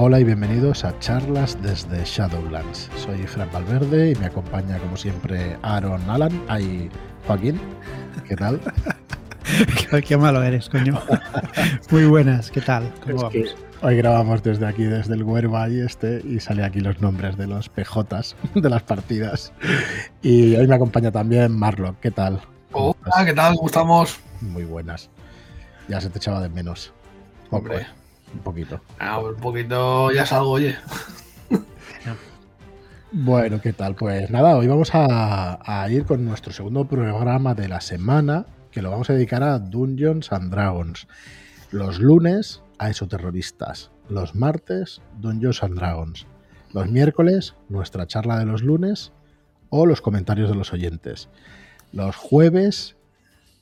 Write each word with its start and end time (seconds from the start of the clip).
Hola 0.00 0.20
y 0.20 0.24
bienvenidos 0.24 0.84
a 0.84 0.96
charlas 1.00 1.60
desde 1.60 2.04
Shadowlands. 2.04 2.88
Soy 2.94 3.18
Fran 3.26 3.50
Valverde 3.52 4.12
y 4.12 4.14
me 4.14 4.26
acompaña 4.26 4.78
como 4.78 4.96
siempre 4.96 5.58
Aaron 5.62 6.08
Alan. 6.08 6.40
Hay 6.46 6.88
Joaquín. 7.26 7.60
¿Qué 8.28 8.36
tal? 8.36 8.60
Qué 10.06 10.16
malo 10.16 10.40
eres, 10.44 10.68
coño. 10.68 11.02
Muy 11.90 12.04
buenas, 12.04 12.48
¿qué 12.52 12.60
tal? 12.60 12.94
¿Cómo 13.02 13.22
vamos? 13.22 13.56
Hoy 13.82 13.96
grabamos 13.96 14.40
desde 14.44 14.66
aquí, 14.66 14.84
desde 14.84 15.14
el 15.14 15.24
y 15.72 15.80
este, 15.80 16.22
y 16.24 16.38
sale 16.38 16.62
aquí 16.62 16.78
los 16.78 17.00
nombres 17.00 17.36
de 17.36 17.48
los 17.48 17.68
PJs 17.68 18.36
de 18.54 18.70
las 18.70 18.84
partidas. 18.84 19.52
Y 20.22 20.54
hoy 20.54 20.68
me 20.68 20.76
acompaña 20.76 21.10
también 21.10 21.58
Marlock. 21.58 21.98
¿Qué 21.98 22.12
tal? 22.12 22.40
Hola, 22.70 23.24
¿qué 23.24 23.34
tal? 23.34 23.56
¿Cómo 23.56 23.66
estamos? 23.66 24.20
Muy 24.42 24.62
buenas. 24.62 25.10
Ya 25.88 26.00
se 26.00 26.08
te 26.08 26.18
echaba 26.18 26.40
de 26.40 26.50
menos. 26.50 26.92
Hombre. 27.50 27.84
Un 28.34 28.40
poquito. 28.40 28.80
Ah, 28.98 29.18
un 29.18 29.36
poquito 29.36 30.12
ya 30.12 30.26
salgo, 30.26 30.50
oye. 30.50 30.76
Bueno, 33.10 33.58
¿qué 33.62 33.72
tal? 33.72 33.94
Pues 33.94 34.30
nada, 34.30 34.54
hoy 34.58 34.66
vamos 34.66 34.90
a, 34.92 35.86
ir 35.90 36.04
con 36.04 36.26
nuestro 36.26 36.52
segundo 36.52 36.84
programa 36.84 37.54
de 37.54 37.66
la 37.66 37.80
semana, 37.80 38.44
que 38.70 38.82
lo 38.82 38.90
vamos 38.90 39.08
a 39.08 39.14
dedicar 39.14 39.42
a 39.42 39.58
Dungeons 39.58 40.30
and 40.30 40.50
Dragons. 40.50 41.08
Los 41.70 42.00
lunes 42.00 42.62
a 42.76 42.90
esoterroristas, 42.90 43.90
los 44.10 44.34
martes 44.34 45.00
Dungeons 45.18 45.62
and 45.62 45.76
Dragons, 45.76 46.26
los 46.74 46.90
miércoles 46.90 47.54
nuestra 47.70 48.06
charla 48.06 48.38
de 48.38 48.44
los 48.44 48.62
lunes 48.62 49.12
o 49.70 49.86
los 49.86 50.02
comentarios 50.02 50.50
de 50.50 50.56
los 50.56 50.74
oyentes. 50.74 51.30
Los 51.92 52.14
jueves 52.14 52.97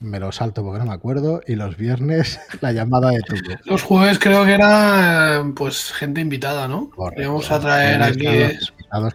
me 0.00 0.20
lo 0.20 0.32
salto 0.32 0.62
porque 0.62 0.78
no 0.78 0.86
me 0.86 0.94
acuerdo. 0.94 1.40
Y 1.46 1.54
los 1.54 1.76
viernes, 1.76 2.40
la 2.60 2.72
llamada 2.72 3.10
de 3.10 3.20
tu 3.20 3.36
Los 3.64 3.82
jueves 3.82 4.18
creo 4.18 4.44
que 4.44 4.52
era 4.52 5.44
pues 5.54 5.92
gente 5.92 6.20
invitada, 6.20 6.68
¿no? 6.68 6.90
Vamos 6.96 7.50
a 7.50 7.60
traer 7.60 8.02
aquí 8.02 8.26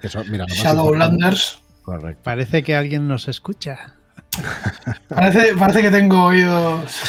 que 0.01 0.09
son, 0.09 0.29
mira, 0.29 0.45
Shadowlanders. 0.47 1.59
Correcto. 1.83 2.21
Parece 2.23 2.63
que 2.63 2.75
alguien 2.75 3.07
nos 3.07 3.27
escucha. 3.27 3.95
Parece, 5.07 5.55
parece 5.57 5.81
que 5.81 5.91
tengo 5.91 6.25
oídos. 6.25 7.01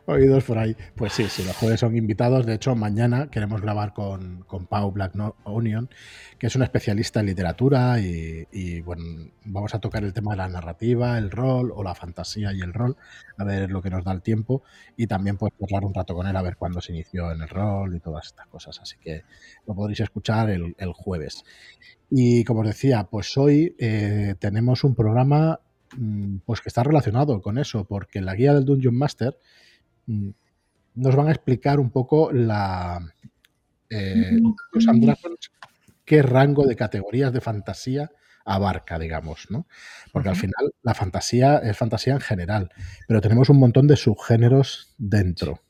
oídos 0.06 0.44
por 0.44 0.58
ahí. 0.58 0.76
Pues 0.96 1.14
sí, 1.14 1.26
sí, 1.30 1.44
los 1.44 1.56
jueves 1.56 1.80
son 1.80 1.96
invitados. 1.96 2.46
De 2.46 2.56
hecho, 2.56 2.76
mañana 2.76 3.30
queremos 3.30 3.62
grabar 3.62 3.94
con, 3.94 4.44
con 4.48 4.66
Pau 4.66 4.92
Black 4.92 5.14
Onion, 5.44 5.90
que 6.38 6.48
es 6.48 6.56
una 6.56 6.66
especialista 6.66 7.20
en 7.20 7.28
literatura 7.28 8.00
y, 8.00 8.82
bueno, 8.82 9.32
vamos 9.46 9.74
a 9.76 9.80
tocar 9.80 10.04
el 10.04 10.14
tema 10.14 10.32
de 10.32 10.38
la 10.38 10.50
narrativa, 10.50 11.18
el 11.18 11.32
rol 11.32 11.72
o 11.74 11.84
la 11.84 11.96
fantasía 11.96 12.54
y 12.54 12.62
el 12.62 12.74
rol, 12.74 12.98
a 13.38 13.44
ver 13.44 13.72
lo 13.72 13.82
que 13.82 13.90
nos 13.90 14.04
da 14.04 14.12
el 14.12 14.22
tiempo 14.22 14.64
y 14.98 15.08
también 15.08 15.38
pues 15.38 15.54
hablar 15.62 15.86
un 15.86 15.94
rato 15.94 16.14
con 16.14 16.28
él 16.28 16.36
a 16.36 16.42
ver 16.42 16.58
cuándo 16.58 16.82
se 16.82 16.94
inició 16.94 17.32
en 17.32 17.42
el 17.42 17.50
rol 17.50 17.96
y 17.96 18.00
todas 18.00 18.28
estas 18.28 18.48
cosas. 18.48 18.80
Así 18.82 18.98
que 19.02 19.24
lo 19.66 19.76
podréis 19.76 20.02
escuchar 20.02 20.50
el, 20.50 20.74
jueves. 20.94 21.44
Y 22.10 22.44
como 22.44 22.62
os 22.62 22.68
decía, 22.68 23.06
pues 23.10 23.36
hoy 23.38 23.76
eh, 23.80 24.36
tenemos 24.40 24.84
un 24.84 24.94
programa 24.96 25.60
mm, 25.98 26.38
pues 26.46 26.62
que 26.62 26.70
está 26.70 26.84
relacionado 26.84 27.42
con 27.42 27.58
eso, 27.58 27.86
porque 27.86 28.22
la 28.22 28.36
guía 28.36 28.54
del 28.54 28.66
Dungeon 28.66 28.96
Master 28.96 29.38
nos 30.06 31.16
van 31.16 31.28
a 31.28 31.32
explicar 31.32 31.80
un 31.80 31.90
poco 31.92 32.32
la, 32.32 33.00
eh, 33.90 34.40
los 34.72 34.88
qué 36.06 36.22
rango 36.22 36.66
de 36.66 36.76
categorías 36.76 37.32
de 37.34 37.42
fantasía 37.42 38.12
abarca, 38.46 39.00
digamos, 39.00 39.48
¿no? 39.50 39.68
Porque 40.12 40.30
al 40.30 40.36
final 40.36 40.74
la 40.82 40.94
fantasía 40.94 41.58
es 41.58 41.78
fantasía 41.78 42.14
en 42.14 42.20
general, 42.20 42.72
pero 43.08 43.22
tenemos 43.22 43.50
un 43.50 43.60
montón 43.60 43.88
de 43.88 43.96
subgéneros 43.96 44.94
dentro. 44.98 45.62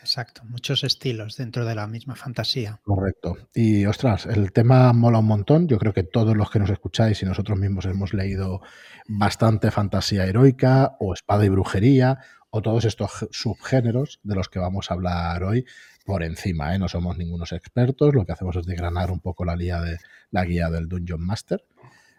Exacto, 0.00 0.42
muchos 0.44 0.82
estilos 0.82 1.36
dentro 1.36 1.64
de 1.64 1.76
la 1.76 1.86
misma 1.86 2.16
fantasía. 2.16 2.80
Correcto. 2.82 3.36
Y 3.54 3.86
ostras, 3.86 4.26
el 4.26 4.50
tema 4.50 4.92
mola 4.92 5.20
un 5.20 5.26
montón. 5.26 5.68
Yo 5.68 5.78
creo 5.78 5.92
que 5.92 6.02
todos 6.02 6.36
los 6.36 6.50
que 6.50 6.58
nos 6.58 6.70
escucháis 6.70 7.22
y 7.22 7.26
nosotros 7.26 7.56
mismos 7.56 7.84
hemos 7.84 8.12
leído 8.12 8.62
bastante 9.06 9.70
fantasía 9.70 10.26
heroica 10.26 10.96
o 10.98 11.14
espada 11.14 11.44
y 11.44 11.50
brujería 11.50 12.18
o 12.54 12.60
todos 12.60 12.84
estos 12.84 13.26
subgéneros 13.30 14.20
de 14.22 14.34
los 14.34 14.50
que 14.50 14.58
vamos 14.58 14.90
a 14.90 14.94
hablar 14.94 15.42
hoy 15.42 15.64
por 16.04 16.22
encima. 16.22 16.74
¿eh? 16.74 16.78
No 16.78 16.86
somos 16.86 17.16
ningunos 17.16 17.52
expertos, 17.52 18.14
lo 18.14 18.26
que 18.26 18.32
hacemos 18.32 18.56
es 18.56 18.66
desgranar 18.66 19.10
un 19.10 19.20
poco 19.20 19.46
la 19.46 19.56
guía, 19.56 19.80
de, 19.80 19.96
la 20.30 20.44
guía 20.44 20.68
del 20.68 20.86
Dungeon 20.86 21.24
Master. 21.24 21.64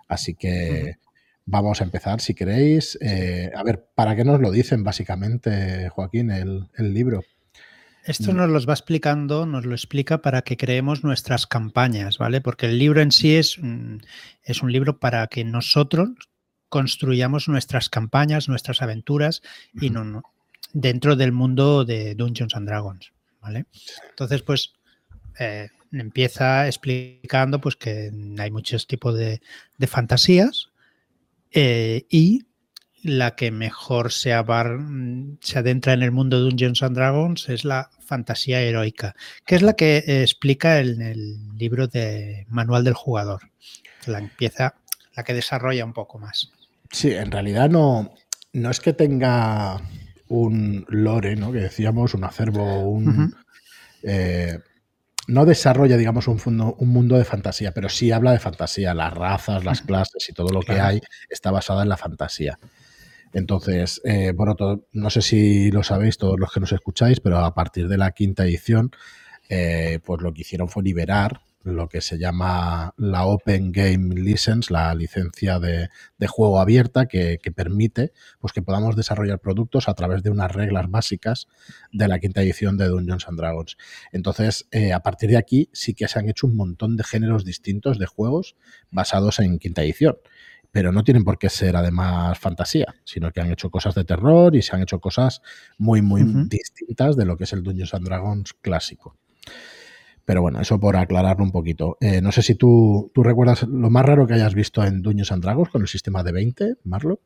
Así 0.08 0.34
que 0.34 0.98
vamos 1.46 1.82
a 1.82 1.84
empezar, 1.84 2.20
si 2.20 2.34
queréis. 2.34 2.98
Eh, 3.00 3.52
a 3.56 3.62
ver, 3.62 3.86
¿para 3.94 4.16
qué 4.16 4.26
nos 4.26 4.42
lo 4.42 4.50
dicen 4.50 4.84
básicamente, 4.84 5.90
Joaquín, 5.90 6.32
el, 6.32 6.68
libro? 6.94 7.24
Esto 8.04 8.34
nos 8.34 8.50
los 8.50 8.68
va 8.68 8.74
explicando, 8.74 9.46
nos 9.46 9.66
lo 9.68 9.76
explica 9.76 10.24
para 10.24 10.42
que 10.42 10.58
creemos 10.58 11.04
nuestras 11.04 11.46
campañas, 11.46 12.18
¿vale? 12.18 12.42
Porque 12.42 12.66
el 12.66 12.80
libro 12.80 13.02
en 13.02 13.12
sí 13.12 13.36
es, 13.36 13.60
es 14.44 14.64
un 14.64 14.72
libro 14.72 15.00
para 15.00 15.28
que 15.28 15.46
nosotros 15.46 16.10
construyamos 16.74 17.48
nuestras 17.50 17.88
campañas, 17.88 18.50
nuestras 18.50 18.82
aventuras 18.82 19.44
y 19.80 19.92
no, 19.92 20.24
dentro 20.74 21.16
del 21.16 21.32
mundo 21.32 21.86
de 21.86 22.16
Dungeons 22.16 22.56
and 22.56 22.68
Dragons. 22.68 23.14
¿vale? 23.40 23.68
Entonces, 24.10 24.42
pues 24.42 24.74
eh, 25.38 25.70
empieza 25.92 26.66
explicando 26.66 27.62
pues, 27.62 27.76
que 27.76 28.12
hay 28.40 28.50
muchos 28.50 28.88
tipos 28.88 29.16
de, 29.16 29.40
fantasías 29.86 30.70
eh, 31.52 32.08
y 32.10 32.48
la 33.04 33.36
que 33.36 33.52
mejor 33.52 34.12
se, 34.12 34.32
se, 35.42 35.60
adentra 35.60 35.94
en 35.94 36.02
el 36.02 36.12
mundo 36.12 36.38
de 36.38 36.50
Dungeons 36.50 36.82
and 36.82 36.96
Dragons 36.96 37.50
es 37.50 37.66
la 37.66 37.92
fantasía 38.00 38.62
heroica, 38.62 39.16
que 39.46 39.54
es 39.58 39.62
la 39.62 39.74
que 39.74 40.24
explica 40.24 40.80
en 40.80 41.04
el 41.04 41.56
libro 41.56 41.86
de 41.86 42.48
Manual 42.50 42.84
del 42.84 42.96
Jugador. 42.96 43.52
La 44.08 44.18
empieza, 44.18 44.74
la 45.16 45.24
que 45.24 45.36
desarrolla 45.36 45.86
un 45.86 45.94
poco 45.94 46.18
más. 46.18 46.52
Sí, 46.94 47.12
en 47.12 47.32
realidad 47.32 47.72
no, 47.72 48.14
no 48.54 48.70
es 48.70 48.80
que 48.80 48.94
tenga 48.94 49.82
un 50.30 50.86
lore, 50.88 51.36
¿no? 51.36 51.52
Que 51.52 51.60
decíamos, 51.60 52.14
un 52.14 52.24
acervo, 52.24 52.88
un. 52.88 53.36
Eh, 54.04 54.60
no 55.28 55.46
desarrolla, 55.46 55.98
digamos, 55.98 56.28
un, 56.28 56.40
un, 56.78 56.90
mundo 56.90 57.18
de 57.18 57.26
fantasía, 57.26 57.74
pero 57.74 57.90
sí 57.90 58.12
habla 58.12 58.32
de 58.32 58.40
fantasía. 58.40 58.94
Las 58.94 59.12
razas, 59.12 59.64
las 59.64 59.82
clases 59.82 60.30
y 60.30 60.34
todo 60.34 60.50
lo 60.50 60.62
que 60.62 60.80
hay 60.80 61.02
está 61.30 61.50
basada 61.50 61.82
en 61.82 61.90
la 61.90 61.98
fantasía. 61.98 62.60
Entonces, 63.34 64.00
eh, 64.04 64.32
bueno, 64.36 64.56
no 64.92 65.10
sé 65.10 65.24
si 65.24 65.72
lo 65.72 65.82
sabéis 65.82 66.20
todos 66.20 66.40
los 66.40 66.52
que 66.52 66.60
nos 66.60 66.74
escucháis, 66.74 67.20
pero 67.20 67.40
a 67.40 67.56
partir 67.56 67.88
de 67.88 67.98
la 67.98 68.12
quinta 68.12 68.44
edición, 68.44 68.92
eh, 69.50 70.00
pues 70.06 70.22
lo 70.22 70.32
que 70.32 70.42
hicieron 70.42 70.70
fue 70.70 70.84
liberar 70.84 71.42
lo 71.64 71.88
que 71.88 72.02
se 72.02 72.18
llama 72.18 72.94
la 72.98 73.26
Open 73.26 73.72
Game 73.72 74.16
License, 74.16 74.72
la 74.72 74.94
licencia 74.94 75.60
de, 75.60 75.90
juego 76.28 76.60
abierta 76.60 77.06
que, 77.06 77.40
permite 77.56 78.14
pues, 78.40 78.54
que 78.54 78.62
podamos 78.62 78.96
desarrollar 78.96 79.40
productos 79.40 79.88
a 79.88 79.94
través 79.94 80.24
de 80.24 80.30
unas 80.30 80.52
reglas 80.52 80.90
básicas 80.90 81.48
de 81.92 82.08
la 82.08 82.20
quinta 82.20 82.42
edición 82.42 82.78
de 82.78 82.88
Dungeons 82.88 83.28
and 83.28 83.38
Dragons. 83.38 83.78
Entonces, 84.12 84.68
eh, 84.72 84.94
a 84.94 85.02
partir 85.02 85.30
de 85.30 85.38
aquí 85.38 85.70
sí 85.74 85.94
que 85.94 86.08
se 86.08 86.20
han 86.20 86.30
hecho 86.30 86.48
un 86.48 86.56
montón 86.56 86.98
de 86.98 87.04
géneros 87.04 87.46
distintos 87.46 87.98
de 87.98 88.06
juegos 88.06 88.56
basados 88.92 89.40
en 89.40 89.60
quinta 89.60 89.84
edición. 89.84 90.18
Pero 90.72 90.92
no 90.92 91.04
tienen 91.04 91.24
por 91.24 91.38
qué 91.38 91.50
ser 91.50 91.76
además 91.76 92.40
fantasía, 92.40 92.96
sino 93.04 93.32
que 93.32 93.42
han 93.42 93.52
hecho 93.52 93.70
cosas 93.70 93.94
de 93.94 94.06
terror 94.06 94.56
y 94.56 94.64
se 94.64 94.76
han 94.76 94.82
hecho 94.82 95.00
cosas 95.00 95.42
muy, 95.78 96.02
muy 96.02 96.24
distintas 96.50 97.16
de 97.16 97.26
lo 97.26 97.38
que 97.38 97.44
es 97.44 97.54
el 97.54 97.62
Dungeons 97.62 97.94
and 97.94 98.06
Dragons 98.08 98.54
clásico. 98.54 99.16
Pero 100.26 100.42
bueno, 100.42 100.62
eso 100.62 100.80
por 100.80 100.96
aclararlo 100.96 101.44
un 101.44 101.52
poquito. 101.52 101.98
Eh, 102.00 102.22
no 102.22 102.32
sé 102.32 102.42
si 102.42 102.56
tú, 102.56 103.12
tú, 103.14 103.24
recuerdas 103.24 103.64
lo 103.64 103.90
más 103.90 104.06
raro 104.06 104.26
que 104.26 104.34
hayas 104.34 104.56
visto 104.56 104.84
en 104.84 105.02
Dungeons 105.02 105.32
and 105.32 105.44
Dragons 105.44 105.70
con 105.70 105.82
el 105.82 105.88
sistema 105.88 106.24
de 106.24 106.32
20, 106.32 106.76
Marlo. 106.86 107.20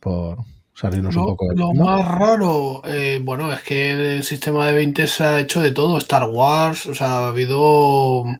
Por 0.00 0.38
salirnos 0.74 1.14
un 1.14 1.26
poco 1.26 1.48
de 1.48 1.56
Lo 1.56 1.72
más 1.72 2.06
raro, 2.06 2.82
eh, 2.84 3.20
bueno, 3.22 3.52
es 3.52 3.62
que 3.62 4.16
el 4.16 4.24
sistema 4.24 4.66
de 4.66 4.72
20 4.72 5.06
se 5.06 5.24
ha 5.24 5.40
hecho 5.40 5.60
de 5.60 5.70
todo. 5.70 5.98
Star 5.98 6.28
Wars, 6.28 6.86
o 6.86 6.94
sea, 6.94 7.18
ha 7.18 7.28
habido. 7.28 7.60
O 7.60 8.38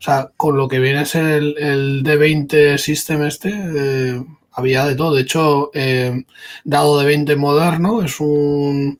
sea, 0.00 0.30
con 0.36 0.56
lo 0.56 0.66
que 0.66 0.80
viene 0.80 0.98
a 0.98 1.06
ser 1.06 1.24
el, 1.24 1.56
el 1.58 2.04
D20 2.04 2.78
System 2.78 3.22
este, 3.24 3.50
eh, 3.54 4.24
había 4.50 4.86
de 4.86 4.96
todo. 4.96 5.14
De 5.14 5.22
hecho, 5.22 5.70
dado 6.64 6.98
de 6.98 7.06
20 7.06 7.36
moderno 7.36 8.02
es 8.02 8.18
un 8.18 8.98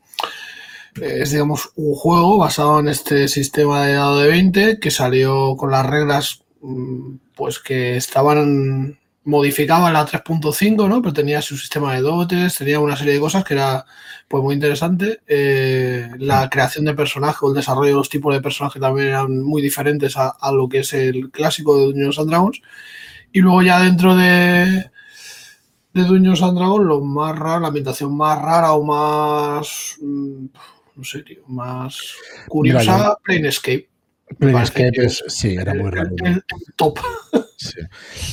es, 1.01 1.31
digamos, 1.33 1.71
un 1.77 1.95
juego 1.95 2.39
basado 2.39 2.81
en 2.81 2.89
este 2.89 3.29
sistema 3.29 3.87
de 3.87 3.95
dado 3.95 4.19
de 4.19 4.29
20 4.29 4.79
que 4.81 4.91
salió 4.91 5.57
con 5.57 5.71
las 5.71 5.87
reglas 5.87 6.45
mm, 6.61 7.17
pues 7.35 7.59
que 7.59 7.97
estaban 7.97 8.99
modificaban 9.25 9.93
la 9.93 10.07
3.5, 10.07 10.89
¿no? 10.89 11.01
Pero 11.01 11.13
tenía 11.13 11.41
su 11.43 11.57
sistema 11.57 11.95
de 11.95 12.03
dotes, 12.03 12.57
tenía 12.57 12.79
una 12.79 12.97
serie 12.97 13.15
de 13.15 13.21
cosas 13.21 13.45
que 13.45 13.55
era 13.55 13.85
pues 14.29 14.43
muy 14.43 14.55
interesante. 14.55 15.21
Eh, 15.27 16.11
la 16.19 16.49
creación 16.51 16.85
de 16.85 16.95
personajes 16.95 17.43
o 17.43 17.49
el 17.49 17.55
desarrollo 17.55 17.89
de 17.89 17.97
los 17.97 18.09
tipos 18.09 18.35
de 18.35 18.43
personajes 18.43 18.81
también 18.81 19.09
eran 19.09 19.43
muy 19.43 19.63
diferentes 19.63 20.17
a, 20.17 20.37
lo 20.53 20.69
que 20.69 20.81
es 20.81 20.93
el 20.93 21.31
clásico 21.31 21.77
de 21.77 21.87
Dungeons 21.87 22.19
and 22.19 22.29
Dragons. 22.31 22.61
Y 23.33 23.41
luego 23.41 23.63
ya 23.63 23.81
dentro 23.81 24.15
de, 24.15 24.91
de 25.95 26.05
Dungeons 26.05 26.43
and 26.43 26.59
Dragons, 26.59 26.87
lo 26.87 27.01
más 27.01 27.39
raro, 27.39 27.61
la 27.61 27.69
ambientación 27.69 28.17
más 28.17 28.41
rara 28.41 28.73
o 28.75 28.85
más 28.85 29.97
mm, 30.03 30.47
no 30.97 31.05
sé, 31.05 31.23
tío, 31.23 31.43
más 31.47 32.15
curiosa, 32.49 33.17
Planescape. 33.23 33.89
Planescape 34.39 35.09
sí, 35.09 35.55
era 35.55 35.75
muy 35.75 35.91
raro. 35.91 36.15
top. 36.77 36.99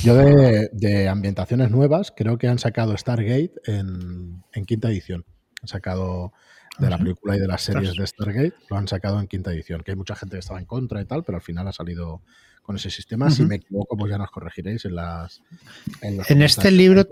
Yo 0.02 0.14
de, 0.14 1.08
ambientaciones 1.08 1.70
nuevas 1.70 2.12
creo 2.16 2.38
que 2.38 2.48
han 2.48 2.58
sacado 2.58 2.96
Stargate 2.96 3.52
en, 3.64 4.42
quinta 4.66 4.88
edición. 4.88 5.24
Han 5.62 5.68
sacado 5.68 6.32
de 6.78 6.88
la 6.88 6.98
película 6.98 7.36
y 7.36 7.40
de 7.40 7.46
las 7.46 7.62
series 7.62 7.94
de 7.94 8.06
Stargate, 8.06 8.54
lo 8.70 8.76
han 8.76 8.88
sacado 8.88 9.20
en 9.20 9.26
quinta 9.26 9.52
edición, 9.52 9.82
que 9.82 9.92
hay 9.92 9.96
mucha 9.96 10.16
gente 10.16 10.36
que 10.36 10.40
estaba 10.40 10.58
en 10.58 10.66
contra 10.66 11.00
y 11.00 11.04
tal, 11.04 11.22
pero 11.22 11.36
al 11.36 11.42
final 11.42 11.68
ha 11.68 11.72
salido 11.72 12.22
con 12.62 12.76
ese 12.76 12.90
sistema. 12.90 13.30
Si 13.30 13.44
me 13.44 13.56
equivoco, 13.56 13.96
pues 13.96 14.10
ya 14.10 14.18
nos 14.18 14.30
corregiréis 14.30 14.84
en 14.84 14.96
las... 14.96 15.42
En, 16.00 16.42
este 16.42 16.70
libro, 16.70 17.06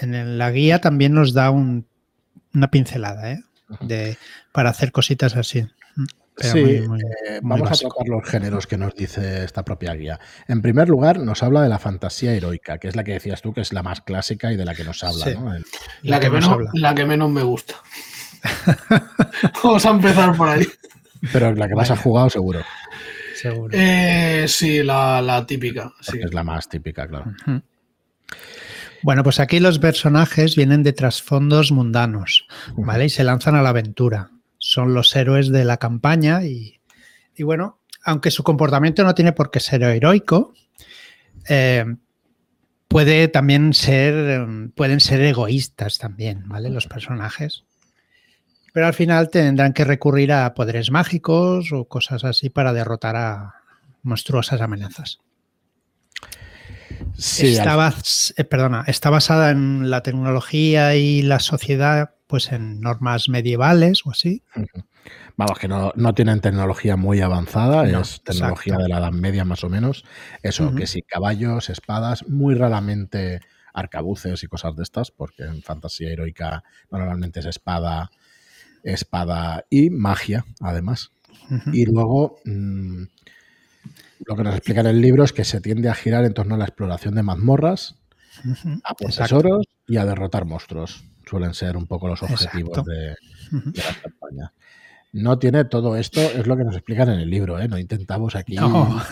en 0.00 0.38
la 0.38 0.50
guía 0.50 0.80
también 0.80 1.14
nos 1.14 1.32
da 1.32 1.50
una 1.50 2.70
pincelada, 2.70 3.32
¿eh? 3.32 3.40
De, 3.80 4.16
para 4.52 4.70
hacer 4.70 4.92
cositas 4.92 5.36
así 5.36 5.66
sí, 6.38 6.58
eh, 6.58 7.40
vamos 7.42 7.70
a 7.70 7.74
tocar 7.74 8.06
los 8.06 8.28
géneros 8.28 8.66
que 8.66 8.76
nos 8.76 8.94
dice 8.94 9.44
esta 9.44 9.64
propia 9.64 9.94
guía. 9.94 10.20
En 10.48 10.62
primer 10.62 10.88
lugar, 10.88 11.18
nos 11.18 11.42
habla 11.42 11.62
de 11.62 11.68
la 11.68 11.78
fantasía 11.78 12.34
heroica, 12.34 12.78
que 12.78 12.88
es 12.88 12.96
la 12.96 13.04
que 13.04 13.12
decías 13.12 13.42
tú, 13.42 13.52
que 13.52 13.62
es 13.62 13.72
la 13.72 13.82
más 13.82 14.00
clásica 14.00 14.52
y 14.52 14.56
de 14.56 14.64
la 14.64 14.74
que 14.74 14.84
nos 14.84 15.02
habla. 15.02 15.62
la, 16.02 16.20
que 16.20 16.30
menos, 16.30 16.58
la 16.74 16.94
que 16.94 17.06
menos 17.06 17.30
me 17.30 17.42
gusta. 17.42 17.74
vamos 19.64 19.86
a 19.86 19.90
empezar 19.90 20.36
por 20.36 20.48
ahí. 20.48 20.66
Pero 21.32 21.54
la 21.54 21.68
que 21.68 21.74
más 21.74 21.90
has 21.90 22.00
jugado, 22.00 22.30
seguro. 22.30 22.60
Seguro. 23.34 23.70
Eh, 23.76 24.44
sí, 24.48 24.82
la, 24.82 25.44
típica. 25.46 25.92
Es 26.00 26.32
la 26.32 26.44
más 26.44 26.68
típica, 26.68 27.06
claro. 27.06 27.32
Bueno, 29.02 29.22
pues 29.22 29.40
aquí 29.40 29.60
los 29.60 29.78
personajes 29.78 30.56
vienen 30.56 30.82
de 30.82 30.92
trasfondos 30.92 31.72
mundanos, 31.72 32.46
¿vale? 32.76 33.06
Y 33.06 33.10
se 33.10 33.24
lanzan 33.24 33.54
a 33.54 33.62
la 33.62 33.70
aventura 33.70 34.30
son 34.58 34.94
los 34.94 35.14
héroes 35.14 35.50
de 35.50 35.64
la 35.64 35.76
campaña 35.76 36.42
y, 36.44 36.80
bueno, 37.38 37.78
aunque 38.04 38.30
su 38.30 38.42
comportamiento 38.42 39.04
no 39.04 39.14
tiene 39.14 39.32
por 39.32 39.50
qué 39.50 39.60
ser 39.60 39.82
heroico, 39.82 40.54
eh, 41.48 41.84
puede 42.88 43.28
también 43.28 43.74
ser, 43.74 44.46
pueden 44.74 45.00
ser 45.00 45.20
egoístas 45.22 45.98
también, 45.98 46.48
¿vale? 46.48 46.70
Los 46.70 46.86
personajes. 46.86 47.64
Pero 48.72 48.86
al 48.86 48.94
final 48.94 49.30
tendrán 49.30 49.72
que 49.72 49.84
recurrir 49.84 50.32
a 50.32 50.52
poderes 50.54 50.90
mágicos 50.90 51.72
o 51.72 51.86
cosas 51.86 52.24
así 52.24 52.50
para 52.50 52.72
derrotar 52.72 53.16
a 53.16 53.54
monstruosas 54.02 54.60
amenazas. 54.60 55.20
Sí, 57.16 57.48
está, 57.48 57.94
eh, 58.36 58.44
perdona, 58.44 58.84
está 58.86 59.10
basada 59.10 59.50
en 59.50 59.90
la 59.90 60.02
tecnología 60.02 60.96
y 60.96 61.22
la 61.22 61.40
sociedad 61.40 62.10
pues 62.26 62.52
en 62.52 62.80
normas 62.80 63.28
medievales 63.28 64.04
o 64.04 64.10
así. 64.10 64.42
Vamos, 65.36 65.58
que 65.58 65.68
no, 65.68 65.92
tienen 66.14 66.40
tecnología 66.40 66.96
muy 66.96 67.20
avanzada, 67.20 67.88
es 67.88 68.22
tecnología 68.24 68.76
de 68.78 68.88
la 68.88 68.98
Edad 68.98 69.12
Media 69.12 69.44
más 69.44 69.62
o 69.64 69.68
menos. 69.68 70.04
Eso, 70.42 70.74
que 70.74 70.86
sí, 70.86 71.02
caballos, 71.02 71.70
espadas, 71.70 72.26
muy 72.26 72.54
raramente 72.54 73.40
arcabuces 73.72 74.42
y 74.42 74.46
cosas 74.46 74.74
de 74.76 74.82
estas, 74.82 75.10
porque 75.10 75.44
en 75.44 75.62
fantasía 75.62 76.10
heroica 76.10 76.64
normalmente 76.90 77.40
es 77.40 77.46
espada, 77.46 78.10
espada 78.82 79.66
y 79.68 79.90
magia, 79.90 80.44
además. 80.60 81.12
Y 81.72 81.84
luego, 81.86 82.38
mm, 82.44 83.04
lo 84.24 84.36
que 84.36 84.42
nos 84.42 84.54
explica 84.54 84.80
en 84.80 84.86
el 84.86 85.00
libro 85.00 85.24
es 85.24 85.32
que 85.32 85.44
se 85.44 85.60
tiende 85.60 85.88
a 85.88 85.94
girar 85.94 86.24
en 86.24 86.34
torno 86.34 86.54
a 86.54 86.58
la 86.58 86.64
exploración 86.64 87.14
de 87.14 87.22
mazmorras, 87.22 87.96
a 88.84 88.94
por 88.94 89.12
tesoros 89.12 89.66
y 89.86 89.96
a 89.96 90.04
derrotar 90.04 90.44
monstruos 90.44 91.04
suelen 91.26 91.54
ser 91.54 91.76
un 91.76 91.86
poco 91.86 92.08
los 92.08 92.22
objetivos 92.22 92.84
de, 92.84 93.16
la 93.50 94.02
campaña. 94.02 94.52
No 95.12 95.38
tiene 95.38 95.64
todo 95.64 95.96
esto, 95.96 96.20
es 96.20 96.46
lo 96.46 96.56
que 96.56 96.64
nos 96.64 96.74
explican 96.74 97.08
en 97.08 97.20
el 97.20 97.30
libro, 97.30 97.58
¿eh? 97.58 97.68
No 97.68 97.78
intentamos 97.78 98.36
aquí. 98.36 98.56
No. 98.56 99.02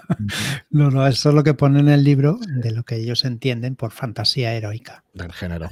no, 0.70 1.06
eso 1.06 1.28
es 1.30 1.34
lo 1.34 1.42
que 1.42 1.54
pone 1.54 1.80
en 1.80 1.88
el 1.88 2.04
libro 2.04 2.38
de 2.46 2.70
lo 2.70 2.84
que 2.84 2.96
ellos 2.96 3.24
entienden 3.24 3.74
por 3.74 3.92
fantasía 3.92 4.52
heroica. 4.52 5.04
Del 5.14 5.32
género. 5.32 5.68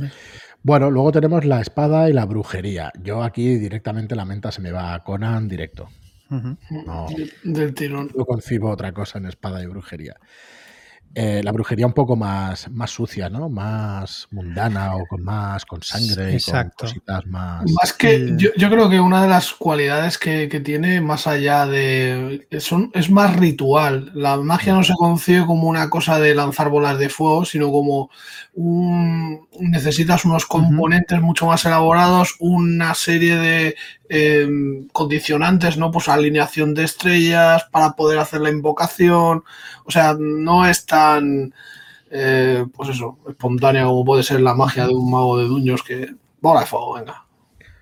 Bueno, 0.62 0.90
luego 0.90 1.12
tenemos 1.12 1.44
la 1.44 1.60
espada 1.60 2.08
y 2.08 2.14
la 2.14 2.24
brujería. 2.24 2.90
Yo 3.02 3.22
aquí 3.22 3.56
directamente 3.56 4.16
la 4.16 4.24
menta 4.24 4.50
se 4.50 4.62
me 4.62 4.72
va 4.72 4.94
a 4.94 5.04
Conan 5.04 5.46
directo. 5.46 5.88
No, 6.28 7.06
Del 7.44 7.74
tirón. 7.74 8.10
No 8.16 8.24
concibo 8.24 8.70
otra 8.70 8.92
cosa 8.92 9.18
en 9.18 9.26
espada 9.26 9.62
y 9.62 9.66
brujería. 9.66 10.16
Eh, 11.18 11.40
la 11.42 11.50
brujería 11.50 11.86
un 11.86 11.94
poco 11.94 12.14
más, 12.14 12.70
más 12.70 12.90
sucia, 12.90 13.30
¿no? 13.30 13.48
Más 13.48 14.28
mundana 14.32 14.96
o 14.96 15.06
con 15.06 15.24
más 15.24 15.64
con 15.64 15.82
sangre 15.82 16.36
y 16.36 16.40
con 16.42 16.70
cositas 16.76 17.24
más. 17.24 17.64
Más 17.72 17.94
que 17.94 18.34
yo, 18.36 18.68
creo 18.68 18.90
que 18.90 19.00
una 19.00 19.22
de 19.22 19.28
las 19.28 19.54
cualidades 19.54 20.18
que, 20.18 20.46
tiene, 20.62 21.00
más 21.00 21.26
allá 21.26 21.64
de. 21.64 22.46
Son, 22.60 22.90
es 22.92 23.08
más 23.10 23.34
ritual. 23.34 24.10
La 24.12 24.36
magia 24.36 24.74
no 24.74 24.84
se 24.84 24.92
concibe 24.92 25.46
como 25.46 25.68
una 25.68 25.88
cosa 25.88 26.20
de 26.20 26.34
lanzar 26.34 26.68
bolas 26.68 26.98
de 26.98 27.08
fuego, 27.08 27.46
sino 27.46 27.72
como 27.72 28.10
un, 28.52 29.48
necesitas 29.58 30.26
unos 30.26 30.44
componentes 30.44 31.18
mucho 31.22 31.46
más 31.46 31.64
elaborados, 31.64 32.36
una 32.40 32.92
serie 32.92 33.36
de 33.36 33.76
Em, 34.08 34.86
condicionantes, 34.88 35.76
¿no? 35.76 35.90
Pues 35.90 36.08
alineación 36.08 36.74
de 36.74 36.84
estrellas 36.84 37.64
para 37.72 37.92
poder 37.92 38.18
hacer 38.18 38.40
la 38.40 38.50
invocación. 38.50 39.42
O 39.84 39.90
sea, 39.90 40.14
no 40.18 40.68
es 40.68 40.86
tan, 40.86 41.52
eh, 42.10 42.64
pues 42.72 42.90
eso, 42.90 43.18
espontánea 43.28 43.84
como 43.84 44.04
puede 44.04 44.22
ser 44.22 44.40
la 44.40 44.54
magia 44.54 44.86
de 44.86 44.94
un 44.94 45.10
mago 45.10 45.38
de 45.38 45.46
duños 45.46 45.82
que 45.82 46.14
bola 46.40 46.60
de 46.60 46.66
fuego, 46.66 46.94
venga. 46.94 47.22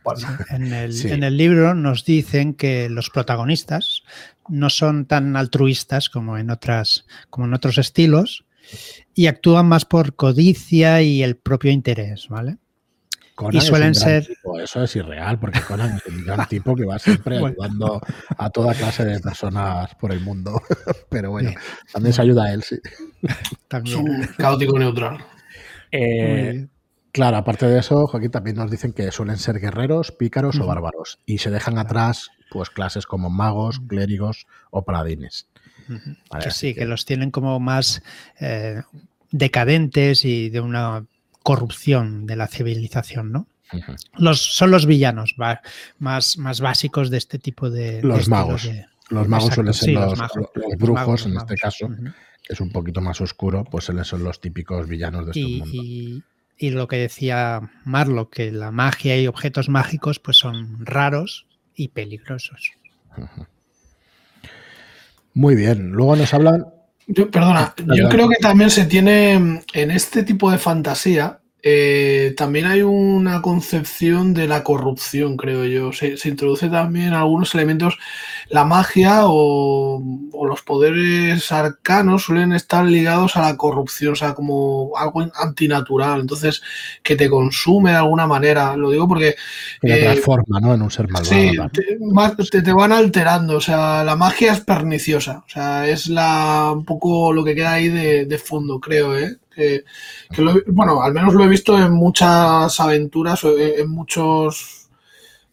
En, 0.50 0.70
el, 0.74 1.06
en 1.06 1.22
el 1.22 1.34
libro 1.38 1.74
nos 1.74 2.04
dicen 2.04 2.52
que 2.52 2.90
los 2.90 3.08
protagonistas 3.08 4.02
no 4.50 4.68
son 4.68 5.06
tan 5.06 5.34
altruistas 5.34 6.10
como 6.10 6.36
en 6.36 6.50
otras, 6.50 7.06
como 7.30 7.46
en 7.46 7.54
otros 7.54 7.78
estilos 7.78 8.44
y 9.14 9.28
actúan 9.28 9.66
más 9.66 9.86
por 9.86 10.14
codicia 10.14 11.00
y 11.00 11.22
el 11.22 11.36
propio 11.36 11.70
interés, 11.70 12.28
¿vale? 12.28 12.58
Y 13.50 13.60
suelen 13.60 13.94
ser. 13.94 14.26
Eso 14.62 14.84
es 14.84 14.96
irreal, 14.96 15.38
porque 15.38 15.60
Conan 15.60 15.96
es 15.96 16.06
un 16.06 16.24
gran 16.24 16.46
tipo 16.48 16.74
que 16.74 16.84
va 16.84 16.98
siempre 16.98 17.38
ayudando 17.44 18.00
a 18.36 18.50
toda 18.50 18.74
clase 18.74 19.04
de 19.04 19.20
personas 19.20 19.94
por 19.96 20.12
el 20.12 20.20
mundo. 20.20 20.62
Pero 21.08 21.30
bueno, 21.30 21.52
también 21.92 22.12
se 22.12 22.22
ayuda 22.22 22.44
a 22.44 22.52
él, 22.52 22.62
sí. 22.62 22.78
También. 23.68 24.28
caótico 24.36 24.78
neutral. 24.78 25.24
Eh, 25.90 26.66
claro, 27.12 27.36
aparte 27.38 27.66
de 27.66 27.78
eso, 27.78 28.06
Joaquín 28.06 28.30
también 28.30 28.56
nos 28.56 28.70
dicen 28.70 28.92
que 28.92 29.10
suelen 29.10 29.36
ser 29.36 29.60
guerreros, 29.60 30.12
pícaros 30.12 30.58
o 30.58 30.66
bárbaros. 30.66 31.18
Y 31.26 31.38
se 31.38 31.50
dejan 31.50 31.78
atrás 31.78 32.30
pues 32.50 32.70
clases 32.70 33.06
como 33.06 33.30
magos, 33.30 33.80
clérigos 33.88 34.46
o 34.70 34.84
paladines. 34.84 35.48
que 36.40 36.50
sí, 36.50 36.74
que... 36.74 36.84
los 36.84 37.04
tienen 37.04 37.30
como 37.30 37.58
más 37.58 38.02
eh, 38.40 38.82
decadentes 39.30 40.24
y 40.24 40.50
de 40.50 40.60
una 40.60 41.04
corrupción 41.44 42.26
de 42.26 42.34
la 42.34 42.48
civilización, 42.48 43.30
¿no? 43.30 43.46
los, 44.16 44.40
son 44.40 44.70
los 44.70 44.86
villanos 44.86 45.36
más, 45.38 46.38
más 46.38 46.60
básicos 46.60 47.10
de 47.10 47.18
este 47.18 47.38
tipo 47.38 47.70
de... 47.70 48.02
Los 48.02 48.28
magos. 48.28 48.68
los 49.10 49.28
magos 49.28 49.54
suelen 49.54 49.74
ser 49.74 49.94
los, 49.94 50.18
brujos, 50.78 51.26
en 51.26 51.36
este 51.36 51.54
caso, 51.56 51.88
que 52.42 52.52
es 52.52 52.60
un 52.60 52.70
poquito 52.70 53.00
más 53.00 53.20
oscuro, 53.20 53.64
pues 53.64 53.84
son 53.84 54.24
los 54.24 54.40
típicos 54.40 54.88
villanos 54.88 55.26
de 55.26 55.30
este 55.32 55.58
mundo. 55.58 56.24
Y, 56.58 56.70
lo 56.70 56.88
que 56.88 56.96
decía 56.96 57.60
Marlo, 57.84 58.30
que 58.30 58.50
la 58.50 58.70
magia 58.70 59.20
y 59.20 59.26
objetos 59.26 59.68
mágicos 59.68 60.18
pues 60.18 60.38
son 60.38 60.86
raros 60.86 61.46
y 61.74 61.88
peligrosos. 61.88 62.72
Muy 65.34 65.56
bien. 65.56 65.90
Luego 65.90 66.16
nos 66.16 66.32
hablan 66.32 66.73
yo, 67.06 67.30
perdona, 67.30 67.74
yo 67.94 68.08
creo 68.08 68.28
que 68.28 68.36
también 68.36 68.70
se 68.70 68.86
tiene 68.86 69.32
en 69.72 69.90
este 69.90 70.22
tipo 70.22 70.50
de 70.50 70.58
fantasía, 70.58 71.40
eh, 71.66 72.34
también 72.36 72.66
hay 72.66 72.82
una 72.82 73.40
concepción 73.40 74.34
de 74.34 74.46
la 74.46 74.62
corrupción, 74.62 75.38
creo 75.38 75.64
yo. 75.64 75.92
Se, 75.92 76.16
introduce 76.28 76.68
también 76.68 77.14
algunos 77.14 77.54
elementos. 77.54 77.98
La 78.48 78.64
magia 78.64 79.22
o, 79.24 80.02
los 80.46 80.62
poderes 80.62 81.50
arcanos 81.50 82.24
suelen 82.24 82.52
estar 82.52 82.84
ligados 82.84 83.36
a 83.36 83.42
la 83.42 83.56
corrupción, 83.56 84.12
o 84.12 84.16
sea, 84.16 84.34
como 84.34 84.92
algo 84.96 85.26
antinatural. 85.34 86.20
Entonces, 86.20 86.62
que 87.02 87.16
te 87.16 87.30
consume 87.30 87.90
de 87.92 87.96
alguna 87.96 88.26
manera. 88.26 88.76
Lo 88.76 88.90
digo 88.90 89.08
porque. 89.08 89.36
Que 89.80 89.88
te 89.88 90.00
eh, 90.00 90.04
transforma, 90.04 90.60
¿no? 90.60 90.74
En 90.74 90.82
un 90.82 90.90
ser 90.90 91.08
malvado. 91.08 91.34
Sí, 91.34 91.52
te, 92.50 92.62
te, 92.62 92.72
van 92.72 92.92
alterando. 92.92 93.56
O 93.56 93.60
sea, 93.60 94.04
la 94.04 94.16
magia 94.16 94.52
es 94.52 94.60
perniciosa. 94.60 95.42
O 95.46 95.48
sea, 95.48 95.88
es 95.88 96.08
la 96.08 96.72
un 96.72 96.84
poco 96.84 97.32
lo 97.32 97.44
que 97.44 97.54
queda 97.54 97.72
ahí 97.72 97.88
de, 97.88 98.26
de 98.26 98.38
fondo, 98.38 98.78
creo, 98.80 99.16
¿eh? 99.16 99.38
bueno, 100.66 101.02
al 101.02 101.12
menos 101.12 101.34
lo 101.34 101.44
he 101.44 101.48
visto 101.48 101.78
en 101.78 101.92
muchas 101.92 102.78
aventuras, 102.80 103.44
en 103.44 103.88
muchos 103.88 104.88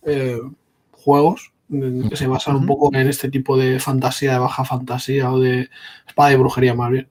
eh, 0.04 0.40
juegos 0.92 1.51
que 2.10 2.16
se 2.16 2.28
basan 2.28 2.58
un 2.58 2.66
poco 2.66 2.94
en 2.94 3.08
este 3.08 3.30
tipo 3.30 3.58
de 3.58 3.80
fantasía, 3.80 4.34
de 4.34 4.40
baja 4.40 4.66
fantasía 4.66 5.32
o 5.32 5.40
de 5.40 5.70
espada 6.06 6.34
y 6.34 6.36
brujería 6.36 6.74
más 6.74 6.92
bien. 6.92 7.08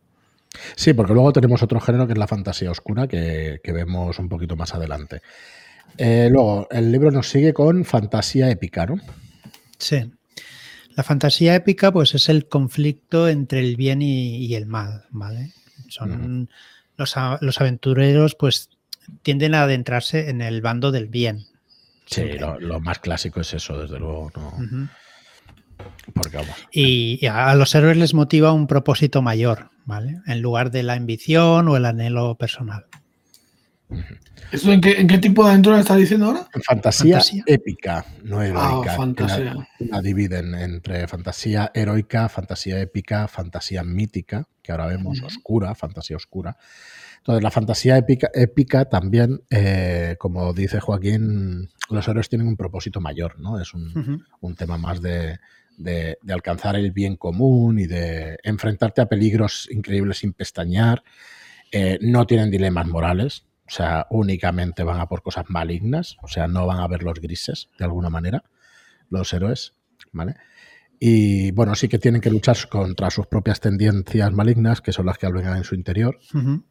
Sí, 0.76 0.92
porque 0.92 1.14
luego 1.14 1.32
tenemos 1.32 1.62
otro 1.62 1.80
género 1.80 2.06
que 2.06 2.12
es 2.12 2.18
la 2.18 2.26
fantasía 2.26 2.70
oscura 2.70 3.06
que, 3.06 3.60
vemos 3.64 4.18
un 4.18 4.28
poquito 4.28 4.56
más 4.56 4.74
adelante. 4.74 5.22
Eh, 5.96 6.28
luego, 6.30 6.68
el 6.70 6.92
libro 6.92 7.10
nos 7.10 7.28
sigue 7.28 7.52
con 7.52 7.84
fantasía 7.84 8.50
épica, 8.50 8.86
¿no? 8.86 8.96
Sí. 9.78 10.10
La 10.96 11.02
fantasía 11.02 11.54
épica, 11.54 11.92
pues 11.92 12.14
es 12.14 12.28
el 12.28 12.46
conflicto 12.46 13.28
entre 13.28 13.60
el 13.60 13.76
bien 13.76 14.02
y, 14.02 14.54
el 14.54 14.66
mal, 14.66 15.04
¿vale? 15.10 15.52
Son 15.88 16.48
los, 16.96 17.14
los, 17.40 17.60
aventureros, 17.60 18.34
pues 18.34 18.70
tienden 19.22 19.54
a 19.54 19.62
adentrarse 19.62 20.28
en 20.28 20.40
el 20.40 20.60
bando 20.60 20.92
del 20.92 21.06
bien. 21.06 21.46
Sí, 22.10 22.24
lo, 22.38 22.80
más 22.80 22.98
clásico 22.98 23.40
es 23.40 23.54
eso, 23.54 23.80
desde 23.80 23.98
luego. 23.98 24.32
Y, 26.72 27.24
a 27.26 27.54
los 27.54 27.74
héroes 27.74 27.96
les 27.96 28.14
motiva 28.14 28.52
un 28.52 28.66
propósito 28.66 29.22
mayor, 29.22 29.70
¿vale? 29.84 30.20
En 30.26 30.42
lugar 30.42 30.70
de 30.70 30.82
la 30.82 30.94
ambición 30.94 31.68
o 31.68 31.76
el 31.76 31.86
anhelo 31.86 32.34
personal. 32.36 32.86
¿Esto 34.52 34.72
en 34.72 34.80
qué, 34.80 35.18
tipo 35.18 35.44
de 35.44 35.50
aventura 35.50 35.78
estás 35.78 35.96
diciendo 35.96 36.26
ahora? 36.26 36.48
Fantasía, 36.64 37.20
épica, 37.46 38.04
no 38.24 38.42
heroica. 38.42 38.92
Ah, 38.92 38.96
fantasía. 38.96 39.68
La, 39.78 40.02
dividen 40.02 40.54
entre 40.54 41.06
fantasía 41.06 41.70
heroica, 41.74 42.28
fantasía 42.28 42.80
épica, 42.80 43.28
fantasía 43.28 43.84
mítica, 43.84 44.48
que 44.62 44.72
ahora 44.72 44.86
vemos 44.86 45.22
oscura, 45.22 45.74
fantasía 45.74 46.16
oscura. 46.16 46.56
Entonces, 47.20 47.42
la 47.42 47.50
fantasía 47.50 47.98
épica, 47.98 48.30
épica 48.32 48.86
también, 48.86 49.42
eh, 49.50 50.16
como 50.18 50.54
dice 50.54 50.80
Joaquín, 50.80 51.68
los 51.90 52.08
héroes 52.08 52.30
tienen 52.30 52.48
un 52.48 52.56
propósito 52.56 53.00
mayor, 53.00 53.38
¿no? 53.38 53.60
Es 53.60 53.74
un, 53.74 54.24
tema 54.56 54.78
más 54.78 55.02
de, 55.02 55.38
alcanzar 56.28 56.76
el 56.76 56.92
bien 56.92 57.16
común 57.16 57.78
y 57.78 57.86
de 57.86 58.38
enfrentarte 58.42 59.02
a 59.02 59.06
peligros 59.06 59.68
increíbles 59.70 60.18
sin 60.18 60.32
pestañear. 60.32 61.02
Eh, 61.72 61.98
no 62.00 62.26
tienen 62.26 62.50
dilemas 62.50 62.86
morales, 62.86 63.44
o 63.66 63.70
sea, 63.70 64.06
únicamente 64.10 64.82
van 64.82 64.98
a 64.98 65.06
por 65.06 65.22
cosas 65.22 65.44
malignas, 65.48 66.16
o 66.22 66.28
sea, 66.28 66.48
no 66.48 66.66
van 66.66 66.80
a 66.80 66.88
ver 66.88 67.02
los 67.02 67.20
grises 67.20 67.68
de 67.78 67.84
alguna 67.84 68.08
manera, 68.08 68.44
los 69.10 69.30
héroes, 69.34 69.74
¿vale? 70.10 70.36
Y 71.02 71.50
bueno, 71.52 71.74
sí 71.74 71.88
que 71.88 71.98
tienen 71.98 72.20
que 72.20 72.30
luchar 72.30 72.58
contra 72.68 73.08
sus 73.08 73.26
propias 73.26 73.58
tendencias 73.58 74.30
malignas, 74.32 74.82
que 74.82 74.92
son 74.92 75.06
las 75.06 75.16
que 75.16 75.24
albergan 75.24 75.56
en 75.56 75.64
su 75.64 75.74
interior. 75.74 76.20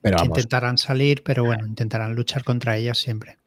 pero 0.01 0.24
Intentarán 0.24 0.77
salir, 0.77 1.24
pero 1.24 1.43
bueno, 1.43 1.65
intentarán 1.65 2.13
luchar 2.13 2.43
contra 2.43 2.77
ellas 2.77 3.00
siempre. 3.00 3.39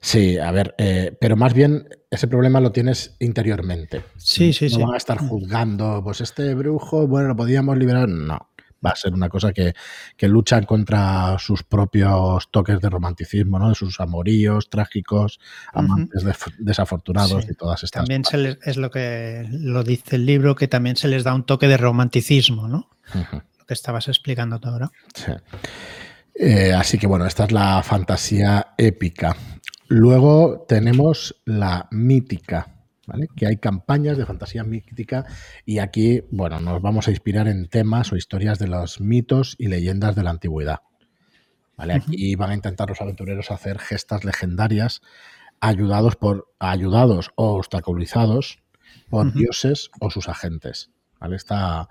Sí, 0.00 0.38
a 0.38 0.50
ver, 0.50 0.74
eh, 0.78 1.16
pero 1.20 1.36
más 1.36 1.52
bien 1.52 1.88
ese 2.10 2.26
problema 2.26 2.58
lo 2.60 2.72
tienes 2.72 3.16
interiormente. 3.20 4.02
Sí, 4.16 4.54
sí, 4.54 4.70
sí. 4.70 4.78
No 4.78 4.86
van 4.86 4.94
a 4.94 4.96
estar 4.96 5.18
juzgando, 5.18 6.02
pues 6.02 6.22
este 6.22 6.54
brujo, 6.54 7.06
bueno, 7.06 7.28
lo 7.28 7.36
podíamos 7.36 7.76
liberar. 7.76 8.08
No, 8.08 8.50
va 8.84 8.90
a 8.90 8.96
ser 8.96 9.14
una 9.14 9.28
cosa 9.28 9.52
que, 9.52 9.74
que 10.16 10.28
luchan 10.28 10.64
contra 10.64 11.38
sus 11.38 11.62
propios 11.62 12.50
toques 12.50 12.80
de 12.80 12.90
romanticismo, 12.90 13.58
¿no? 13.58 13.68
De 13.68 13.74
sus 13.74 14.00
amoríos 14.00 14.70
trágicos, 14.70 15.40
amantes 15.72 16.24
desafortunados 16.58 17.46
y 17.48 17.54
todas 17.54 17.82
estas 17.82 18.02
También 18.02 18.24
se 18.24 18.38
les, 18.38 18.58
es 18.62 18.76
lo 18.76 18.90
que 18.90 19.46
lo 19.50 19.84
dice 19.84 20.16
el 20.16 20.26
libro, 20.26 20.54
que 20.54 20.68
también 20.68 20.96
se 20.96 21.08
les 21.08 21.24
da 21.24 21.34
un 21.34 21.44
toque 21.44 21.68
de 21.68 21.76
romanticismo, 21.76 22.68
¿no? 22.68 22.88
Lo 23.14 23.66
que 23.66 23.74
estabas 23.74 24.08
explicando 24.08 24.60
ahora. 24.62 24.90
Sí. 25.14 25.32
Eh, 26.34 26.72
así 26.72 26.98
que 26.98 27.06
bueno, 27.06 27.26
esta 27.26 27.44
es 27.44 27.52
la 27.52 27.82
fantasía 27.82 28.74
épica. 28.78 29.36
Luego 29.88 30.64
tenemos 30.66 31.42
la 31.44 31.88
mítica 31.90 32.72
que 33.36 33.46
hay 33.46 33.56
campañas 33.56 34.16
de 34.16 34.26
fantasía 34.26 34.64
mítica 34.64 35.26
y 35.64 35.78
aquí, 35.78 36.22
bueno, 36.30 36.60
nos 36.60 36.80
vamos 36.80 37.08
a 37.08 37.10
inspirar 37.10 37.48
en 37.48 37.68
temas 37.68 38.12
o 38.12 38.16
historias 38.16 38.58
de 38.58 38.68
los 38.68 39.00
mitos 39.00 39.56
y 39.58 39.68
leyendas 39.68 40.14
de 40.14 40.22
la 40.22 40.30
antigüedad. 40.30 40.80
¿Vale? 41.76 41.94
Aquí 41.94 42.36
van 42.36 42.50
a 42.50 42.54
intentar 42.54 42.88
los 42.88 43.00
aventureros 43.00 43.50
hacer 43.50 43.78
gestas 43.78 44.24
legendarias 44.24 45.00
ayudados 45.60 46.16
por 46.16 46.52
ayudados 46.58 47.30
o 47.34 47.54
obstaculizados 47.54 48.62
por 49.08 49.32
dioses 49.32 49.90
o 50.00 50.10
sus 50.10 50.28
agentes. 50.28 50.90
¿Vale? 51.18 51.36
Está, 51.36 51.88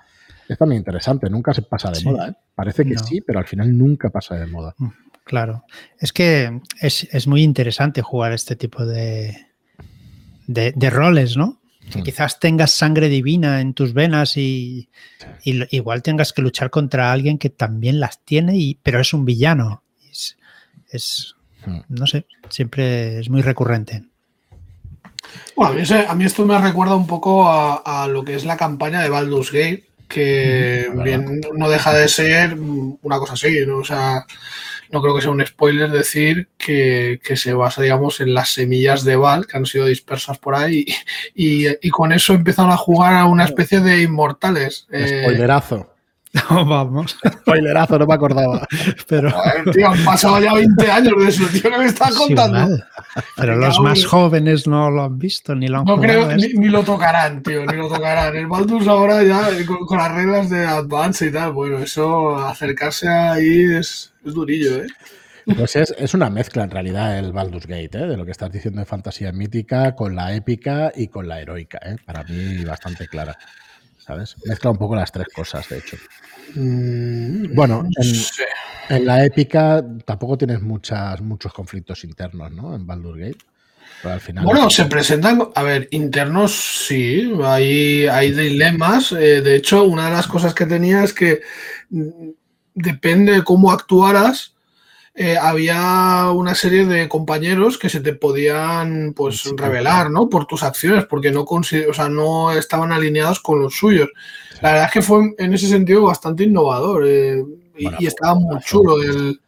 está 0.48 0.66
muy 0.66 0.76
interesante, 0.76 1.30
nunca 1.30 1.54
se 1.54 1.62
pasa 1.64 1.92
de 1.92 2.04
moda. 2.04 2.30
¿eh? 2.30 2.34
Parece 2.54 2.86
que 2.86 2.98
sí, 2.98 3.22
pero 3.22 3.40
al 3.40 3.48
final 3.48 3.78
nunca 3.78 4.10
pasa 4.10 4.36
de 4.36 4.46
moda. 4.46 4.76
Mm, 4.78 4.90
claro, 5.24 5.66
es 6.00 6.14
que 6.14 6.62
es 6.80 7.28
muy 7.28 7.44
interesante 7.44 8.02
jugar 8.02 8.34
este 8.34 8.56
tipo 8.56 8.86
de, 8.86 9.51
de, 10.54 10.90
roles, 10.90 11.38
¿no? 11.38 11.60
Mm. 11.96 12.04
quizás 12.04 12.40
tengas 12.40 12.72
sangre 12.72 13.10
divina 13.10 13.60
en 13.60 13.74
tus 13.74 13.94
venas 13.94 14.38
y, 14.38 14.90
igual 15.44 16.04
tengas 16.04 16.32
que 16.32 16.42
luchar 16.42 16.70
contra 16.70 17.12
alguien 17.12 17.38
que 17.38 17.50
también 17.50 18.00
las 18.00 18.24
tiene, 18.24 18.56
y, 18.58 18.80
pero 18.82 19.00
es 19.00 19.14
un 19.14 19.26
villano. 19.26 19.84
Es, 20.92 21.36
mm. 21.66 21.80
no 21.90 22.08
sé, 22.08 22.26
siempre 22.50 23.20
es 23.20 23.30
muy 23.30 23.42
recurrente. 23.42 24.04
Bueno, 25.56 25.84
a 26.08 26.16
mí, 26.16 26.26
esto 26.26 26.46
me 26.46 26.58
recuerda 26.58 26.96
un 26.96 27.08
poco 27.08 27.48
a, 27.48 28.08
lo 28.08 28.24
que 28.24 28.36
es 28.36 28.46
la 28.46 28.58
campaña 28.58 29.02
de 29.02 29.10
Baldur's 29.10 29.52
Gate, 29.52 29.88
que 30.08 30.92
bien 31.04 31.42
no 31.56 31.70
deja 31.70 31.94
de 31.94 32.08
ser 32.08 32.58
una 32.60 33.18
cosa 33.18 33.34
así, 33.34 33.66
¿no? 33.66 33.78
O 33.78 33.84
sea, 33.84 34.26
no 34.92 35.02
creo 35.02 35.16
que 35.16 35.22
sea 35.22 35.32
un 35.32 35.46
spoiler 35.46 35.90
decir 35.90 36.50
que, 36.58 37.20
se 37.36 37.54
basa, 37.54 37.82
digamos, 37.82 38.20
en 38.20 38.34
las 38.34 38.50
semillas 38.50 39.04
de 39.04 39.16
Val 39.16 39.48
que 39.48 39.58
han 39.58 39.66
sido 39.66 39.86
dispersas 39.86 40.38
por 40.38 40.56
ahí 40.56 40.86
y, 41.36 41.90
con 41.90 42.12
eso 42.12 42.34
empezaron 42.34 42.72
a 42.72 42.78
jugar 42.78 43.16
a 43.16 43.26
una 43.26 43.46
especie 43.46 43.80
de 43.80 44.02
inmortales. 44.02 44.88
Eh, 44.92 45.22
Spoilerazo. 45.24 45.91
No, 46.50 46.66
vamos. 46.66 47.18
Spoilerazo, 47.42 48.00
no 48.00 48.08
me 48.08 48.14
acordaba. 48.14 48.68
Pero... 49.08 49.34
tío, 49.72 49.90
han 49.90 50.04
pasado 50.04 50.40
ya 50.40 50.54
20 50.54 50.92
años 50.92 51.14
de 51.18 51.28
eso, 51.28 51.46
tío, 51.48 51.70
que 51.70 51.78
me 51.78 51.86
estás 51.86 52.16
contando. 52.16 52.78
Pero 53.36 53.56
los 53.58 53.80
más 53.80 54.06
jóvenes 54.06 54.68
no 54.68 54.90
lo 54.90 55.04
han 55.04 55.18
visto 55.18 55.56
ni 55.56 55.68
lo 55.68 55.80
han 55.80 55.86
No 55.86 56.00
creo, 56.00 56.28
ni, 56.36 56.70
lo 56.70 56.84
tocarán, 56.84 57.44
tío, 57.44 57.66
ni 57.66 57.76
lo 57.76 57.90
tocarán. 57.90 58.36
El 58.36 58.48
Baldur's 58.48 58.88
ahora 58.88 59.24
ya 59.24 59.50
con, 59.66 59.98
las 59.98 60.14
reglas 60.14 60.50
de 60.50 60.66
Advance 60.66 61.26
y 61.26 61.32
tal, 61.32 61.52
bueno, 61.52 61.80
eso, 61.80 62.38
acercarse 62.38 63.10
ahí 63.10 63.64
es, 63.64 64.14
es 64.26 64.34
durillo, 64.34 64.84
¿eh? 64.84 64.88
Pues 65.58 65.76
es, 65.76 65.94
es, 65.98 66.14
una 66.14 66.30
mezcla 66.30 66.64
en 66.64 66.70
realidad 66.70 67.18
el 67.18 67.34
Baldur's 67.34 67.66
Gate, 67.66 67.98
¿eh? 67.98 68.08
de 68.08 68.16
lo 68.16 68.26
que 68.26 68.32
estás 68.32 68.52
diciendo 68.52 68.80
de 68.80 68.86
fantasía 68.86 69.32
mítica 69.32 69.96
con 69.96 70.16
la 70.16 70.34
épica 70.36 70.92
y 70.96 71.08
con 71.08 71.28
la 71.28 71.42
heroica. 71.42 71.80
¿eh? 71.84 71.96
Para 72.06 72.24
mí 72.24 72.64
bastante 72.64 73.08
clara. 73.08 73.38
¿Sabes? 74.06 74.36
Mezcla 74.46 74.72
un 74.72 74.78
poco 74.78 74.96
las 74.96 75.12
tres 75.12 75.28
cosas, 75.34 75.68
de 75.70 75.78
hecho. 75.78 75.98
Mm, 76.56 77.54
bueno, 77.54 77.88
en, 78.90 79.06
la 79.06 79.24
épica 79.24 79.84
tampoco 80.06 80.38
tienes 80.38 80.62
muchas, 80.62 81.22
muchos 81.22 81.54
conflictos 81.54 82.04
internos, 82.04 82.52
¿no? 82.52 82.76
En 82.76 82.86
Baldur's 82.86 83.20
Gate. 83.20 83.46
Pero 84.02 84.14
al 84.16 84.22
final... 84.22 84.44
Bueno, 84.44 84.70
se 84.70 84.86
presentan, 84.86 85.50
a 85.54 85.64
ver, 85.64 85.88
internos 85.92 86.86
sí, 86.88 87.32
hay, 87.44 88.08
hay 88.08 88.32
dilemas. 88.32 89.12
Eh, 89.12 89.42
de 89.42 89.56
hecho, 89.56 89.84
una 89.84 90.06
de 90.06 90.12
las 90.12 90.28
cosas 90.28 90.54
que 90.54 90.66
tenía 90.66 91.04
es 91.04 91.14
que 91.14 91.42
mm, 91.90 92.30
depende 92.74 93.34
de 93.34 93.44
cómo 93.44 93.72
actuaras, 93.72 94.51
eh, 95.14 95.38
había 95.38 96.32
una 96.32 96.56
serie 96.56 96.86
de 96.86 97.10
compañeros 97.10 97.78
que 97.78 97.90
se 97.90 98.00
te 98.00 98.14
podían 98.14 99.14
pues 99.14 99.44
revelar, 99.58 100.10
¿no? 100.10 100.30
Por 100.30 100.46
tus 100.46 100.64
acciones, 100.64 101.06
porque 101.06 101.32
no, 101.32 101.42
o 101.44 101.64
sea, 101.94 102.08
no 102.08 102.52
estaban 102.54 102.92
alineados 102.92 103.42
con 103.42 103.60
los 103.60 103.76
suyos. 103.76 104.10
La 104.62 104.72
verdad 104.72 104.86
es 104.88 104.92
que 104.94 105.02
fue 105.02 105.34
en 105.38 105.54
ese 105.54 105.68
sentido 105.68 106.04
bastante 106.04 106.46
innovador 106.46 107.06
eh, 107.08 107.44
y, 107.78 108.06
estaba 108.06 108.36
muy 108.36 108.60
chulo 108.62 109.02
el 109.02 109.40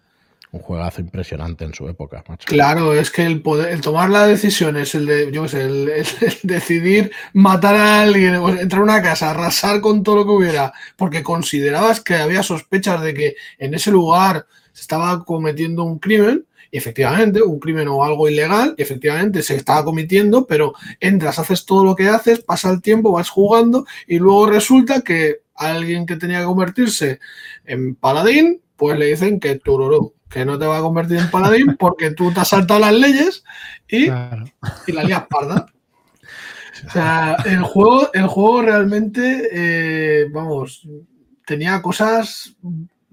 un 0.54 0.62
juegazo 0.62 1.02
impresionante 1.02 1.66
en 1.66 1.74
su 1.74 1.90
época. 1.90 2.24
Claro, 2.46 2.94
es 2.94 3.10
que 3.10 3.26
el 3.26 3.42
poder, 3.42 3.74
el 3.74 3.82
tomar 3.82 4.12
las 4.12 4.28
decisiones, 4.28 4.94
el 4.94 5.08
de, 5.08 5.32
yo 5.32 5.48
sé, 5.48 5.64
el, 5.64 6.06
decidir 6.44 7.12
matar 7.34 7.76
a 7.76 8.02
alguien, 8.04 8.36
entrar 8.36 8.82
a 8.82 8.84
una 8.84 9.02
casa, 9.02 9.32
arrasar 9.32 9.82
con 9.82 10.04
todo 10.04 10.18
lo 10.18 10.26
que 10.26 10.32
hubiera, 10.32 10.72
porque 10.96 11.24
considerabas 11.24 12.02
que 12.02 12.14
había 12.18 12.44
sospechas 12.44 13.02
de 13.02 13.16
que 13.16 13.36
en 13.58 13.74
ese 13.74 13.90
lugar 13.90 14.46
se 14.74 14.82
estaba 14.82 15.24
cometiendo 15.24 15.84
un 15.84 16.00
crimen, 16.00 16.46
y 16.74 16.78
efectivamente, 16.78 17.42
un 17.42 17.60
crimen 17.60 17.88
o 17.88 18.04
algo 18.04 18.28
ilegal, 18.28 18.74
efectivamente 18.80 19.44
se 19.44 19.56
estaba 19.56 19.86
cometiendo, 19.86 20.48
pero 20.48 20.74
entras, 21.00 21.38
haces 21.38 21.66
todo 21.66 21.86
lo 21.86 21.96
que 21.96 22.10
haces, 22.10 22.40
pasa 22.40 22.72
el 22.72 22.82
tiempo, 22.82 23.12
vas 23.12 23.30
jugando 23.30 23.86
y 24.08 24.18
luego 24.18 24.48
resulta 24.48 25.02
que 25.02 25.42
alguien 25.54 26.08
que 26.08 26.16
tenía 26.16 26.40
que 26.40 26.46
convertirse 26.46 27.20
en 27.66 27.94
paladín, 27.94 28.60
pues 28.76 28.98
le 28.98 29.06
dicen 29.06 29.40
que 29.40 29.60
tururú, 29.60 30.16
que 30.28 30.46
no 30.46 30.58
te 30.58 30.66
va 30.66 30.80
a 30.80 30.82
convertir 30.82 31.20
en 31.20 31.30
paladín 31.30 31.76
porque 31.80 32.10
tú 32.10 32.34
te 32.34 32.40
has 32.40 32.48
saltado 32.50 32.80
las 32.80 32.94
leyes 32.94 33.44
y, 33.88 34.06
y 34.06 34.92
la 34.92 35.04
lías 35.04 35.28
parda. 35.30 35.68
O 36.88 36.90
sea, 36.90 37.38
el 37.46 37.62
juego, 37.62 38.12
el 38.14 38.26
juego 38.26 38.64
realmente, 38.64 39.50
eh, 39.52 40.26
vamos, 40.32 40.88
tenía 41.46 41.82
cosas 41.84 42.56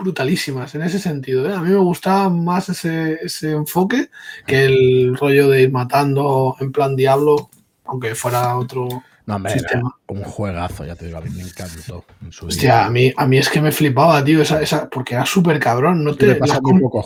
brutalísimas 0.01 0.75
en 0.75 0.83
ese 0.83 0.99
sentido. 0.99 1.49
¿eh? 1.49 1.55
A 1.55 1.61
mí 1.61 1.71
me 1.71 1.77
gustaba 1.77 2.29
más 2.29 2.69
ese, 2.69 3.51
enfoque 3.51 4.11
que 4.47 4.65
el 4.65 5.17
rollo 5.17 5.49
de 5.49 5.63
ir 5.63 5.73
matando 5.73 6.57
en 6.61 6.73
plan 6.73 6.97
diablo, 6.97 7.51
aunque 7.85 8.15
fuera 8.15 8.57
otro. 8.57 8.89
No, 9.27 9.37
hombre, 9.37 9.55
un 10.09 10.25
juegazo, 10.25 10.85
ya 10.85 10.97
te 10.97 11.07
digo, 11.07 11.19
a 11.19 11.21
mí 11.21 11.31
me 11.31 11.43
encantó. 11.43 12.05
Hostia, 12.43 12.85
a 12.87 12.91
mí, 12.91 13.13
a 13.17 13.27
mí 13.27 13.39
es 13.39 13.49
que 13.49 13.61
me 13.61 13.71
flipaba, 13.71 14.25
tío, 14.25 14.43
esa, 14.43 14.61
esa, 14.61 14.89
porque 14.89 15.15
era 15.15 15.25
súper 15.25 15.61
cabrón. 15.61 16.03
No 16.03 16.17
te, 16.17 16.39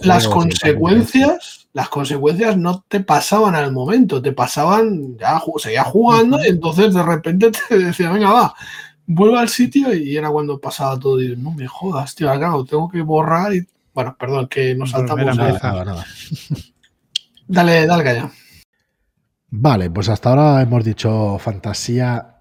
las, 0.02 0.26
consecuencias, 0.26 1.68
las 1.74 1.88
consecuencias 1.88 2.56
no 2.56 2.82
te 2.88 3.00
pasaban 3.00 3.54
al 3.54 3.72
momento, 3.72 4.22
te 4.22 4.32
pasaban, 4.32 5.18
ya 5.18 5.42
seguía 5.58 5.84
jugando 5.84 6.42
y 6.42 6.48
entonces 6.48 6.94
de 6.94 7.02
repente 7.02 7.50
te 7.68 7.78
decía, 7.78 8.10
venga, 8.10 8.32
va, 8.32 8.54
vuelvo 9.06 9.38
al 9.38 9.48
sitio 9.48 9.94
y 9.94 10.16
era 10.16 10.30
cuando 10.30 10.60
pasaba 10.60 10.98
todo. 10.98 11.20
Y 11.20 11.36
no 11.36 11.52
me 11.52 11.66
jodas, 11.66 12.14
tío, 12.14 12.32
claro, 12.32 12.64
tengo 12.64 12.88
que 12.88 13.02
borrar 13.02 13.54
y. 13.54 13.66
Bueno, 13.92 14.16
perdón, 14.18 14.48
que 14.48 14.74
nos 14.74 14.90
saltamos. 14.90 15.36
Nada, 15.36 15.58
nada, 15.62 15.84
nada. 15.84 16.06
Dale, 17.46 17.86
dale, 17.86 18.04
calla. 18.04 18.32
Vale, 19.50 19.88
pues 19.88 20.08
hasta 20.08 20.30
ahora 20.30 20.60
hemos 20.62 20.84
dicho 20.84 21.38
fantasía 21.38 22.40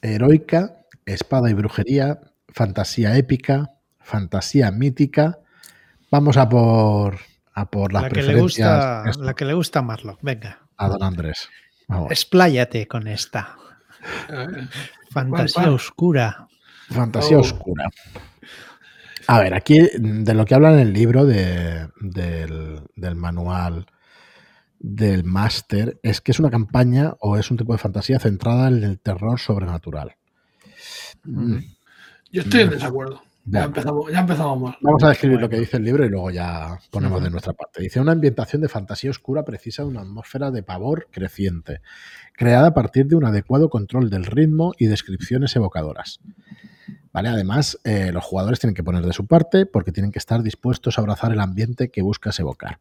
heroica, 0.00 0.84
espada 1.04 1.50
y 1.50 1.54
brujería, 1.54 2.20
fantasía 2.48 3.16
épica, 3.16 3.72
fantasía 3.98 4.70
mítica. 4.70 5.40
Vamos 6.12 6.36
a 6.36 6.48
por, 6.48 7.18
a 7.54 7.70
por 7.70 7.92
las 7.92 8.04
la 8.04 8.10
que 8.10 8.22
Le 8.22 8.40
gusta, 8.40 9.04
la 9.18 9.34
que 9.34 9.44
le 9.44 9.54
gusta 9.54 9.80
a 9.80 9.82
Marlock, 9.82 10.20
venga. 10.22 10.60
A 10.76 10.88
don 10.88 11.02
Andrés. 11.02 11.48
Expláyate 12.08 12.86
con 12.86 13.08
esta. 13.08 13.56
Fantasía 15.14 15.70
oscura. 15.70 16.48
Fantasía 16.90 17.38
oh. 17.38 17.40
oscura. 17.40 17.88
A 19.26 19.40
ver, 19.40 19.54
aquí 19.54 19.80
de 19.98 20.34
lo 20.34 20.44
que 20.44 20.54
habla 20.54 20.72
en 20.74 20.80
el 20.80 20.92
libro 20.92 21.24
del, 21.24 21.90
del 22.94 23.14
manual 23.16 23.86
del 24.78 25.24
máster 25.24 25.98
es 26.02 26.20
que 26.20 26.32
es 26.32 26.40
una 26.40 26.50
campaña 26.50 27.14
o 27.20 27.38
es 27.38 27.50
un 27.50 27.56
tipo 27.56 27.72
de 27.72 27.78
fantasía 27.78 28.18
centrada 28.18 28.68
en 28.68 28.84
el 28.84 29.00
terror 29.00 29.40
sobrenatural. 29.40 30.16
Mm. 31.22 31.56
Yo 32.30 32.42
estoy 32.42 32.62
en 32.62 32.70
desacuerdo. 32.70 33.22
Ya 33.46 33.64
empezamos, 33.64 34.10
ya 34.10 34.20
empezamos 34.20 34.74
Vamos 34.80 35.04
a 35.04 35.08
describir 35.08 35.38
lo 35.38 35.50
que 35.50 35.58
dice 35.58 35.76
el 35.76 35.84
libro 35.84 36.04
y 36.04 36.08
luego 36.08 36.30
ya 36.30 36.78
ponemos 36.90 37.22
de 37.22 37.30
nuestra 37.30 37.52
parte. 37.52 37.82
Dice, 37.82 38.00
una 38.00 38.12
ambientación 38.12 38.62
de 38.62 38.68
fantasía 38.68 39.10
oscura 39.10 39.44
precisa 39.44 39.82
de 39.82 39.88
una 39.88 40.00
atmósfera 40.00 40.50
de 40.50 40.62
pavor 40.62 41.08
creciente, 41.10 41.82
creada 42.32 42.68
a 42.68 42.74
partir 42.74 43.06
de 43.06 43.16
un 43.16 43.24
adecuado 43.24 43.68
control 43.68 44.08
del 44.08 44.24
ritmo 44.24 44.72
y 44.78 44.86
descripciones 44.86 45.54
evocadoras. 45.56 46.20
¿Vale? 47.12 47.28
Además, 47.28 47.78
eh, 47.84 48.10
los 48.12 48.24
jugadores 48.24 48.60
tienen 48.60 48.74
que 48.74 48.82
poner 48.82 49.04
de 49.04 49.12
su 49.12 49.26
parte 49.26 49.66
porque 49.66 49.92
tienen 49.92 50.10
que 50.10 50.18
estar 50.18 50.42
dispuestos 50.42 50.98
a 50.98 51.02
abrazar 51.02 51.30
el 51.30 51.40
ambiente 51.40 51.90
que 51.90 52.02
buscas 52.02 52.40
evocar. 52.40 52.80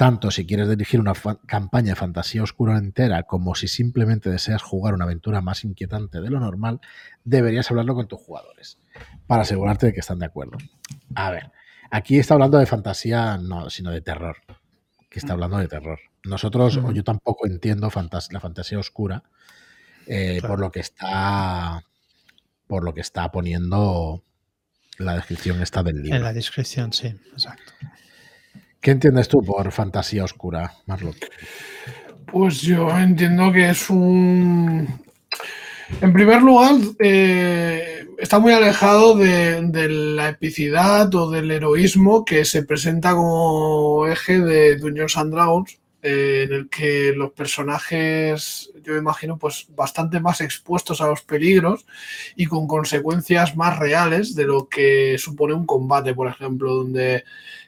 Tanto 0.00 0.30
si 0.30 0.46
quieres 0.46 0.66
dirigir 0.66 0.98
una 0.98 1.12
campaña 1.44 1.90
de 1.90 1.94
fantasía 1.94 2.42
oscura 2.42 2.78
entera 2.78 3.24
como 3.24 3.54
si 3.54 3.68
simplemente 3.68 4.30
deseas 4.30 4.62
jugar 4.62 4.94
una 4.94 5.04
aventura 5.04 5.42
más 5.42 5.62
inquietante 5.62 6.22
de 6.22 6.30
lo 6.30 6.40
normal, 6.40 6.80
deberías 7.22 7.70
hablarlo 7.70 7.94
con 7.94 8.08
tus 8.08 8.18
jugadores 8.18 8.78
para 9.26 9.42
asegurarte 9.42 9.84
de 9.84 9.92
que 9.92 10.00
están 10.00 10.18
de 10.20 10.24
acuerdo. 10.24 10.56
A 11.14 11.30
ver, 11.30 11.52
aquí 11.90 12.18
está 12.18 12.32
hablando 12.32 12.56
de 12.56 12.64
fantasía, 12.64 13.36
no, 13.36 13.68
sino 13.68 13.90
de 13.90 14.00
terror. 14.00 14.38
Que 15.10 15.18
está 15.18 15.34
hablando 15.34 15.58
de 15.58 15.68
terror. 15.68 15.98
Nosotros, 16.24 16.78
o 16.78 16.92
yo 16.92 17.04
tampoco 17.04 17.46
entiendo 17.46 17.90
la 18.30 18.40
fantasía 18.40 18.78
oscura 18.78 19.24
eh, 20.06 20.40
por 20.40 20.60
lo 20.60 20.70
que 20.70 20.80
está 20.80 21.84
por 22.66 22.84
lo 22.84 22.94
que 22.94 23.02
está 23.02 23.30
poniendo 23.30 24.24
la 24.96 25.16
descripción 25.16 25.60
esta 25.60 25.82
del 25.82 26.00
libro. 26.02 26.16
En 26.16 26.22
la 26.22 26.32
descripción, 26.32 26.94
sí, 26.94 27.08
exacto. 27.32 27.74
¿Qué 28.80 28.92
entiendes 28.92 29.28
tú 29.28 29.42
por 29.42 29.70
fantasía 29.72 30.24
oscura, 30.24 30.72
Marlon? 30.86 31.14
Pues 32.32 32.62
yo 32.62 32.88
entiendo 32.98 33.52
que 33.52 33.70
es 33.70 33.90
un... 33.90 34.88
En 36.00 36.12
primer 36.12 36.40
lugar, 36.40 36.76
eh, 36.98 38.06
está 38.18 38.38
muy 38.38 38.52
alejado 38.52 39.16
de, 39.16 39.88
la 39.88 40.30
epicidad 40.30 41.14
o 41.14 41.30
del 41.30 41.50
heroísmo 41.50 42.24
que 42.24 42.44
se 42.44 42.62
presenta 42.62 43.12
como 43.12 44.06
eje 44.06 44.40
de 44.40 44.76
Dungeons 44.76 45.16
and 45.16 45.34
Dragons, 45.34 45.78
eh, 46.02 46.46
en 46.48 46.54
el 46.54 46.68
que 46.70 47.12
los 47.14 47.32
personajes, 47.32 48.70
yo 48.82 48.96
imagino, 48.96 49.36
pues 49.36 49.66
bastante 49.74 50.20
más 50.20 50.40
expuestos 50.40 51.02
a 51.02 51.08
los 51.08 51.20
peligros 51.22 51.84
y 52.34 52.46
con 52.46 52.66
consecuencias 52.66 53.56
más 53.56 53.78
reales 53.78 54.34
de 54.34 54.44
lo 54.44 54.68
que 54.68 55.18
supone 55.18 55.52
un 55.52 55.66
combate, 55.66 56.14
por 56.14 56.28
ejemplo, 56.28 56.72
donde 56.72 57.24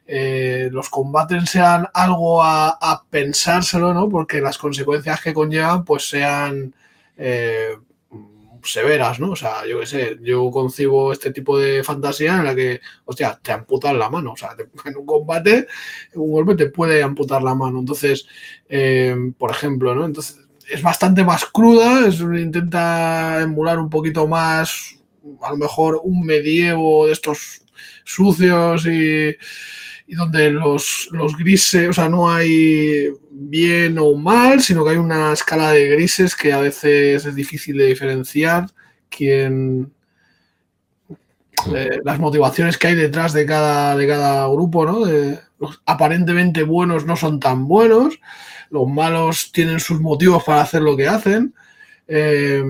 eh, 0.06 0.68
los 0.72 0.88
combates 0.90 1.48
sean 1.50 1.86
algo 1.94 2.42
a, 2.42 3.04
pensárselo, 3.08 3.94
¿no? 3.94 4.08
Porque 4.08 4.40
las 4.40 4.58
consecuencias 4.58 5.20
que 5.20 5.32
conllevan, 5.32 5.84
pues 5.84 6.08
sean 6.08 6.74
eh, 7.16 7.76
severas, 8.62 9.20
¿no? 9.20 9.32
O 9.32 9.36
sea, 9.36 9.66
yo 9.66 9.80
qué 9.80 9.86
sé, 9.86 10.18
yo 10.22 10.50
concibo 10.50 11.12
este 11.12 11.32
tipo 11.32 11.58
de 11.58 11.82
fantasía 11.82 12.36
en 12.36 12.44
la 12.44 12.54
que, 12.54 12.80
hostia, 13.04 13.38
te 13.42 13.52
amputan 13.52 13.98
la 13.98 14.10
mano. 14.10 14.32
O 14.32 14.36
sea, 14.36 14.50
en 14.84 14.96
un 14.96 15.06
combate, 15.06 15.66
un 16.14 16.32
golpe 16.32 16.54
te 16.56 16.66
puede 16.66 17.02
amputar 17.02 17.42
la 17.42 17.54
mano. 17.54 17.80
Entonces, 17.80 18.26
eh, 18.68 19.16
por 19.38 19.50
ejemplo, 19.50 19.94
¿no? 19.94 20.04
Entonces, 20.04 20.38
es 20.68 20.82
bastante 20.82 21.24
más 21.24 21.44
cruda, 21.46 22.06
es, 22.06 22.20
intenta 22.20 23.40
emular 23.42 23.78
un 23.78 23.90
poquito 23.90 24.26
más, 24.26 24.96
a 25.42 25.50
lo 25.50 25.56
mejor, 25.56 26.00
un 26.02 26.24
medievo 26.24 27.06
de 27.06 27.12
estos 27.12 27.62
sucios 28.04 28.86
y 28.86 29.36
y 30.12 30.14
donde 30.14 30.50
los, 30.50 31.08
grises, 31.38 31.88
o 31.88 31.92
sea, 31.94 32.06
no 32.06 32.30
hay 32.30 33.08
bien 33.30 33.96
o 33.98 34.14
mal, 34.14 34.60
sino 34.60 34.84
que 34.84 34.90
hay 34.90 34.96
una 34.98 35.32
escala 35.32 35.70
de 35.70 35.88
grises 35.88 36.36
que 36.36 36.52
a 36.52 36.58
veces 36.58 37.24
es 37.24 37.34
difícil 37.34 37.78
de 37.78 37.86
diferenciar 37.86 38.66
quién, 39.08 39.90
eh, 41.74 41.98
las 42.04 42.18
motivaciones 42.18 42.76
que 42.76 42.88
hay 42.88 42.94
detrás 42.94 43.32
de 43.32 43.46
cada, 43.46 43.96
de 43.96 44.06
cada 44.06 44.46
grupo, 44.48 44.84
¿no? 44.84 45.06
los 45.58 45.80
aparentemente 45.86 46.62
buenos 46.62 47.06
no 47.06 47.16
son 47.16 47.40
tan 47.40 47.66
buenos, 47.66 48.20
los 48.68 48.86
malos 48.86 49.50
tienen 49.50 49.80
sus 49.80 49.98
motivos 49.98 50.44
para 50.44 50.60
hacer 50.60 50.82
lo 50.82 50.94
que 50.94 51.08
hacen. 51.08 51.54
Eh, 52.06 52.62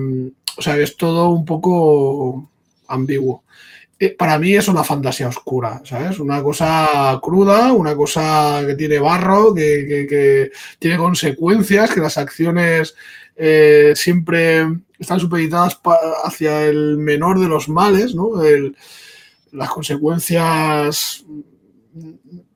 o 0.55 0.61
sea 0.61 0.75
que 0.75 0.83
es 0.83 0.95
todo 0.95 1.31
un 1.31 1.43
poco 1.43 2.49
ambiguo. 2.87 3.43
Eh, 4.03 4.15
para 4.17 4.37
mí 4.37 4.53
es 4.53 4.67
una 4.67 4.83
fantasía 4.83 5.29
oscura, 5.29 5.81
¿sabes? 5.85 6.19
Una 6.19 6.43
cosa 6.43 7.17
cruda, 7.21 7.71
una 7.71 7.95
cosa 7.95 8.61
que 8.67 8.75
tiene 8.75 8.99
barro, 8.99 9.53
que, 9.53 10.51
tiene 10.77 10.97
consecuencias, 10.97 11.89
que 11.89 12.01
las 12.01 12.17
acciones 12.17 12.95
eh, 13.37 13.93
siempre 13.95 14.67
están 14.99 15.21
supeditadas 15.21 15.79
hacia 16.25 16.65
el 16.65 16.97
menor 16.97 17.39
de 17.39 17.47
los 17.47 17.69
males, 17.69 18.13
¿no? 18.13 18.31
las 19.53 19.69
consecuencias 19.69 21.23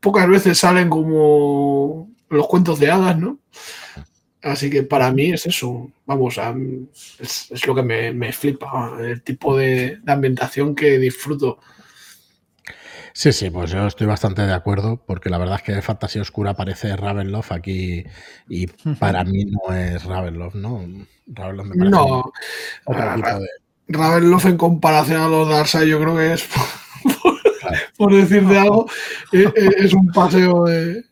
pocas 0.01 0.27
veces 0.27 0.57
salen 0.57 0.89
como 0.89 2.09
los 2.29 2.47
cuentos 2.47 2.77
de 2.79 2.91
hadas, 2.91 3.17
¿no? 3.17 3.39
Así 4.47 4.69
que 4.69 4.83
para 4.83 5.11
mí 5.11 5.31
es 5.31 5.45
eso, 5.45 5.91
vamos, 6.05 6.39
es, 7.19 7.67
lo 7.67 7.75
que 7.75 7.83
me, 7.83 8.31
flipa, 8.31 8.97
el 8.99 9.21
tipo 9.21 9.57
de, 9.57 9.99
ambientación 10.07 10.73
que 10.73 10.97
disfruto. 10.97 11.59
Sí, 13.11 13.33
sí, 13.33 13.49
pues 13.49 13.71
yo 13.71 13.87
estoy 13.87 14.07
bastante 14.07 14.43
de 14.43 14.53
acuerdo, 14.53 15.03
porque 15.05 15.29
la 15.29 15.37
verdad 15.37 15.55
es 15.57 15.63
que 15.63 15.81
Fantasía 15.81 16.21
Oscura 16.21 16.53
parece 16.53 16.95
Ravenloft 16.95 17.51
aquí 17.51 18.05
y 18.47 18.67
para 18.99 19.23
mí 19.23 19.45
no 19.45 19.73
es 19.73 20.03
Ravenloft, 20.05 20.55
¿no? 20.55 20.85
Ravenloft 21.25 21.69
me 21.69 21.89
no, 21.89 22.31
Ravenloft 23.87 24.45
en 24.45 24.57
comparación 24.57 25.21
a 25.21 25.27
los 25.27 25.49
Darkseid 25.49 25.87
yo 25.87 25.99
creo 25.99 26.15
que 26.15 26.33
es, 26.33 26.47
por, 27.97 28.13
decir 28.15 28.45
de 28.45 28.59
algo, 28.59 28.87
e, 29.33 29.41
e, 29.43 29.85
es 29.85 29.93
un 29.93 30.07
paseo 30.11 30.65
de, 30.65 31.03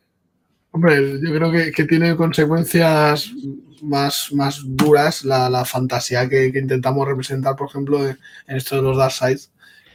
Hombre, 0.76 1.22
yo 1.22 1.34
creo 1.34 1.52
que, 1.54 1.86
tiene 1.86 2.18
consecuencias 2.18 3.32
más, 3.82 4.28
más 4.34 4.60
duras 4.62 5.24
la, 5.24 5.64
fantasía 5.64 6.28
que, 6.28 6.48
intentamos 6.48 7.08
representar, 7.08 7.56
por 7.56 7.70
ejemplo, 7.70 8.06
en, 8.06 8.18
esto 8.48 8.76
de 8.76 8.82
los 8.82 8.98
Dark 8.98 9.14
Sides. 9.14 9.52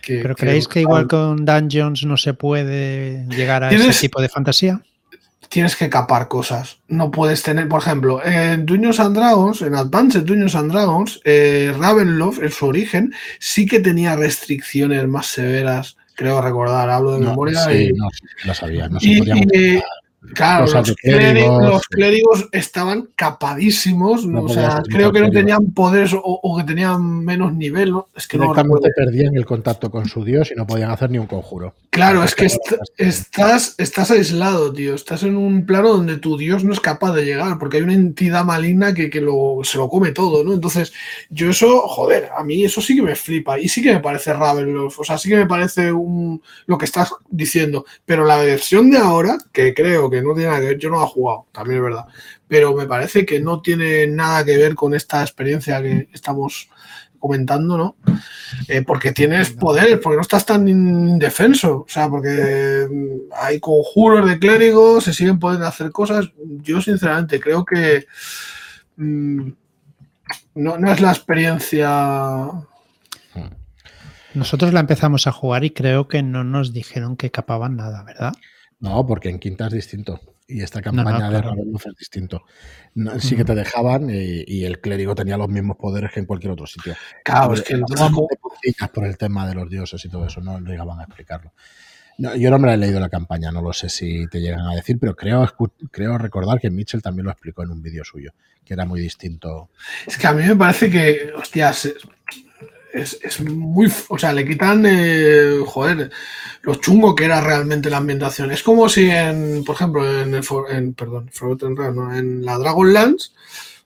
¿Pero 0.07 0.35
creéis 0.35 0.67
que 0.67 0.81
igual 0.81 1.07
con 1.07 1.45
Dungeons 1.45 2.07
no 2.07 2.17
se 2.17 2.33
puede 2.33 3.27
llegar 3.29 3.63
a 3.63 3.71
ese 3.71 3.93
tipo 3.93 4.23
de 4.23 4.31
fantasía? 4.31 4.81
Tienes 5.51 5.77
que 5.77 5.91
capar 5.91 6.29
cosas. 6.29 6.79
No 6.89 7.11
puedes 7.11 7.43
tener, 7.43 7.69
por 7.69 7.83
ejemplo, 7.83 8.25
en 8.25 8.65
Dungeons 8.65 9.01
and 9.01 9.15
Dragons, 9.15 9.61
en 9.61 9.75
Advanced 9.75 10.23
Dungeons 10.23 10.55
and 10.55 10.73
Dragons, 10.73 11.21
eh, 11.25 11.75
Ravenloft, 11.79 12.43
en 12.43 12.51
su 12.53 12.65
origen, 12.65 13.13
sí 13.39 13.67
que 13.67 13.81
tenía 13.81 14.17
restricciones 14.17 15.07
más 15.07 15.27
severas 15.27 15.99
creo 16.15 16.43
recordar, 16.43 16.91
hablo 16.91 17.13
de 17.13 17.21
memoria. 17.21 17.65
Sí, 17.65 17.93
no, 17.95 18.11
lo 18.45 18.53
sabía, 18.55 18.91
no 18.91 19.01
se 19.01 19.19
podía 19.19 19.83
Claro, 20.35 20.67
los 20.67 21.89
clérigos, 21.89 22.49
estaban 22.53 23.09
capadísimos, 23.17 24.27
o 24.27 24.49
sea, 24.51 24.83
creo 24.87 25.13
que 25.13 25.21
no 25.21 25.31
tenían 25.31 25.73
poderes 25.73 26.15
o, 26.15 26.57
que 26.59 26.65
tenían 26.65 27.25
menos 27.25 27.55
nivel, 27.55 27.93
¿no? 27.93 28.09
Es 28.15 28.29
que 28.29 28.37
Directamente 28.37 28.91
perdían 28.95 29.35
el 29.35 29.47
contacto 29.47 29.91
con 29.91 30.07
su 30.07 30.23
dios 30.23 30.51
y 30.53 30.55
no 30.55 30.67
podían 30.67 30.91
hacer 30.91 31.11
ni 31.11 31.19
un 31.19 31.27
conjuro. 31.27 31.75
Claro, 31.89 32.23
es 32.23 32.35
que 32.35 32.49
estás, 32.99 33.75
estás 33.79 34.11
aislado, 34.11 34.73
tío, 34.73 34.95
estás 34.95 35.23
en 35.23 35.37
un 35.37 35.65
plano 35.65 35.89
donde 35.89 36.19
tu 36.19 36.37
dios 36.37 36.65
no 36.65 36.75
es 36.75 36.81
capaz 36.81 37.15
de 37.15 37.25
llegar, 37.25 37.59
porque 37.59 37.79
hay 37.79 37.83
una 37.83 37.95
entidad 37.95 38.45
maligna 38.45 38.93
que, 38.93 39.09
que 39.09 39.23
lo, 39.23 39.61
se 39.63 39.79
lo 39.79 39.89
come 39.89 40.13
todo, 40.13 40.45
¿no? 40.45 40.53
Entonces, 40.53 40.93
yo 41.31 41.49
eso, 41.49 41.89
joder, 41.89 42.29
a 42.37 42.45
mí 42.45 42.63
eso 42.63 42.83
sí 42.83 42.95
que 42.95 43.03
me 43.03 43.17
flipa 43.17 43.59
y 43.59 43.71
sí 43.71 43.83
que 43.83 43.95
me 43.95 44.01
parece 44.01 44.35
Ravenloft, 44.35 45.01
o 45.01 45.05
sea, 45.05 45.17
sí 45.17 45.31
que 45.31 45.37
me 45.37 45.47
parece 45.47 45.91
un, 45.91 46.43
lo 46.67 46.77
que 46.77 46.85
estás 46.85 47.11
diciendo, 47.31 47.87
pero 48.05 48.27
la 48.27 48.37
versión 48.37 48.91
de 48.91 48.99
ahora, 48.99 49.39
que 49.51 49.73
creo 49.73 50.10
que 50.11 50.23
no 50.23 50.35
tiene 50.35 50.49
nada 50.49 50.61
que 50.61 50.67
ver, 50.67 50.79
yo 50.79 50.91
no 50.91 51.03
he 51.03 51.07
jugado, 51.07 51.47
también 51.53 51.79
es 51.79 51.85
verdad, 51.85 52.07
pero 52.49 52.75
me 52.75 52.87
parece 52.87 53.25
que 53.25 53.41
no 53.41 53.63
tiene 53.63 54.07
nada 54.07 54.45
que 54.45 54.57
ver 54.57 54.75
con 54.75 54.95
esta 54.95 55.23
experiencia 55.23 55.81
que 55.81 56.09
estamos 56.13 56.69
comentando, 57.19 57.77
¿no? 57.77 57.97
Eh, 58.67 58.83
porque 58.83 59.13
tienes 59.13 59.51
poderes, 59.51 59.99
porque 60.03 60.17
no 60.17 60.23
estás 60.23 60.45
tan 60.45 60.67
indefenso, 60.67 61.81
o 61.81 61.87
sea, 61.89 62.09
porque 62.09 62.87
hay 63.41 63.61
conjuros 63.61 64.29
de 64.29 64.39
clérigos, 64.39 65.05
se 65.05 65.13
siguen 65.13 65.39
pudiendo 65.39 65.67
hacer 65.67 65.91
cosas. 65.93 66.31
Yo, 66.63 66.81
sinceramente, 66.81 67.39
creo 67.39 67.65
que 67.65 68.07
mm, 68.97 69.51
no, 70.55 70.79
no 70.79 70.93
es 70.93 71.01
la 71.01 71.11
experiencia 71.11 72.49
nosotros 74.35 74.73
la 74.73 74.81
empezamos 74.81 75.27
a 75.27 75.33
jugar 75.33 75.65
y 75.65 75.71
creo 75.71 76.07
que 76.07 76.23
no 76.23 76.45
nos 76.45 76.73
dijeron 76.73 77.17
que 77.17 77.31
capaban 77.31 77.77
nada, 77.77 78.05
¿verdad? 78.05 78.33
No, 78.81 79.07
porque 79.07 79.29
en 79.29 79.39
quinta 79.39 79.67
es 79.67 79.73
distinto. 79.73 80.21
Y 80.49 80.63
esta 80.63 80.83
campaña 80.83 81.31
de 81.31 81.43
Ravenloft 81.43 81.87
es 81.87 81.97
distinto. 81.97 82.43
sí 83.21 83.37
que 83.37 83.45
te 83.45 83.55
dejaban 83.55 84.09
y, 84.11 84.65
el 84.65 84.81
clérigo 84.81 85.15
tenía 85.15 85.37
los 85.37 85.49
mismos 85.49 85.77
poderes 85.77 86.11
que 86.13 86.21
en 86.21 86.27
cualquier 86.27 86.53
otro 86.53 86.67
sitio. 86.67 86.95
Claro, 87.23 87.55
es 87.55 87.63
que 87.63 87.75
el 87.75 87.85
por 88.93 89.07
el 89.07 89.17
tema 89.17 89.47
de 89.47 89.55
los 89.55 89.71
dioses 89.71 90.05
y 90.05 90.09
todo 90.09 90.27
eso, 90.27 90.41
no 90.41 90.59
llegaban 90.61 90.99
a 90.99 91.05
explicarlo. 91.05 91.53
yo 92.19 92.51
no 92.51 92.59
me 92.59 92.67
la 92.67 92.75
he 92.75 92.79
leído 92.79 92.99
la 92.99 93.09
campaña, 93.09 93.53
no 93.53 93.63
lo 93.63 93.73
sé 93.73 93.89
si 93.89 94.27
te 94.27 94.41
llegan 94.41 94.67
a 94.67 94.75
decir, 94.75 94.99
pero 94.99 95.15
creo, 95.15 95.47
creo 95.93 96.19
recordar 96.19 96.59
que 96.59 96.71
Mitchell 96.71 97.03
también 97.03 97.27
lo 97.27 97.31
explicó 97.31 97.63
en 97.63 97.71
un 97.71 97.83
vídeo 97.83 98.03
suyo, 98.05 98.33
que 98.65 98.75
era 98.75 98.85
muy 98.87 99.01
distinto. 99.01 99.71
Es 100.07 100.19
que 100.19 100.27
a 100.27 100.33
mí 100.33 100.43
me 100.43 100.57
parece 100.57 100.91
que, 100.91 101.33
hostias, 101.37 101.93
es, 102.93 103.41
muy. 103.41 103.91
O 104.09 104.19
sea, 104.19 104.33
le 104.33 104.47
quitan, 104.47 104.85
eh, 104.87 105.61
joder, 105.67 106.11
lo 106.63 106.75
chungo 106.77 107.15
que 107.15 107.25
era 107.25 107.41
realmente 107.41 107.91
la 107.91 107.99
ambientación. 107.99 108.51
Es 108.51 108.63
como 108.63 108.89
si 108.89 109.11
en, 109.11 109.65
por 109.65 109.77
ejemplo, 109.77 110.21
en, 110.21 110.35
el, 110.35 110.95
perdón, 110.95 111.31
en 112.15 112.45
la 112.45 112.59
Dragonlance, 112.59 113.31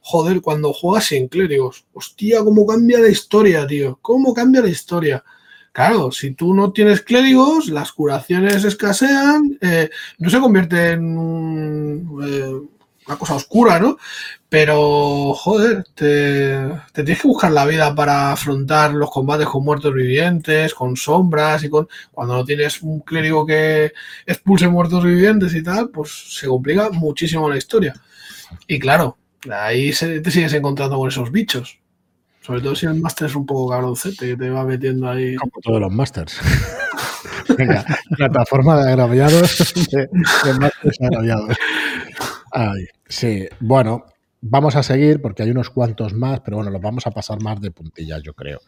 joder, 0.00 0.40
cuando 0.40 0.72
juegas 0.72 1.06
sin 1.06 1.28
clérigos. 1.28 1.84
Hostia, 1.92 2.42
cómo 2.44 2.66
cambia 2.66 2.98
la 2.98 3.08
historia, 3.08 3.66
tío. 3.66 3.98
Cómo 4.02 4.34
cambia 4.34 4.62
la 4.62 4.68
historia. 4.68 5.24
Claro, 5.72 6.12
si 6.12 6.30
tú 6.30 6.54
no 6.54 6.72
tienes 6.72 7.00
clérigos, 7.02 7.66
las 7.66 7.90
curaciones 7.90 8.62
escasean, 8.64 9.58
eh, 9.60 9.90
no 10.18 10.30
se 10.30 10.38
convierte 10.38 10.92
en 10.92 11.18
un, 11.18 12.20
eh, 12.24 12.73
una 13.06 13.16
cosa 13.16 13.34
oscura, 13.34 13.78
¿no? 13.78 13.98
Pero, 14.48 15.34
joder, 15.34 15.84
te, 15.94 16.56
tienes 16.92 17.20
que 17.20 17.28
buscar 17.28 17.50
la 17.52 17.66
vida 17.66 17.94
para 17.94 18.32
afrontar 18.32 18.94
los 18.94 19.10
combates 19.10 19.46
con 19.46 19.64
muertos 19.64 19.92
vivientes, 19.92 20.74
con 20.74 20.96
sombras 20.96 21.64
y 21.64 21.68
con... 21.68 21.88
Cuando 22.12 22.34
no 22.34 22.44
tienes 22.44 22.82
un 22.82 23.00
clérigo 23.00 23.44
que 23.44 23.92
expulse 24.26 24.68
muertos 24.68 25.04
vivientes 25.04 25.54
y 25.54 25.62
tal, 25.62 25.90
pues 25.90 26.36
se 26.38 26.46
complica 26.46 26.90
muchísimo 26.90 27.48
la 27.48 27.56
historia. 27.56 27.94
Y 28.66 28.78
claro, 28.78 29.18
ahí 29.50 29.90
te 29.90 30.30
sigues 30.30 30.52
encontrando 30.54 30.96
con 30.96 31.08
esos 31.08 31.30
bichos. 31.30 31.78
Sobre 32.40 32.60
todo 32.60 32.74
si 32.74 32.86
el 32.86 33.00
máster 33.00 33.28
es 33.28 33.34
un 33.34 33.46
poco 33.46 33.70
cabroncete, 33.70 34.28
que 34.28 34.36
te 34.36 34.50
va 34.50 34.64
metiendo 34.64 35.10
ahí... 35.10 35.34
Como 35.36 35.52
todos 35.62 35.80
los 35.80 35.92
másters. 35.92 36.38
Venga, 37.58 37.84
plataforma 38.16 38.82
de 38.82 38.90
agraviados 38.90 39.74
de, 39.90 40.08
de 40.08 41.06
agraviados. 41.06 41.56
Ay, 42.56 42.86
sí, 43.08 43.48
bueno, 43.58 44.04
vamos 44.40 44.76
a 44.76 44.84
seguir 44.84 45.20
porque 45.20 45.42
hay 45.42 45.50
unos 45.50 45.70
cuantos 45.70 46.14
más, 46.14 46.38
pero 46.38 46.58
bueno, 46.58 46.70
los 46.70 46.80
vamos 46.80 47.04
a 47.04 47.10
pasar 47.10 47.42
más 47.42 47.60
de 47.60 47.72
puntillas, 47.72 48.22
yo 48.22 48.32
creo. 48.32 48.60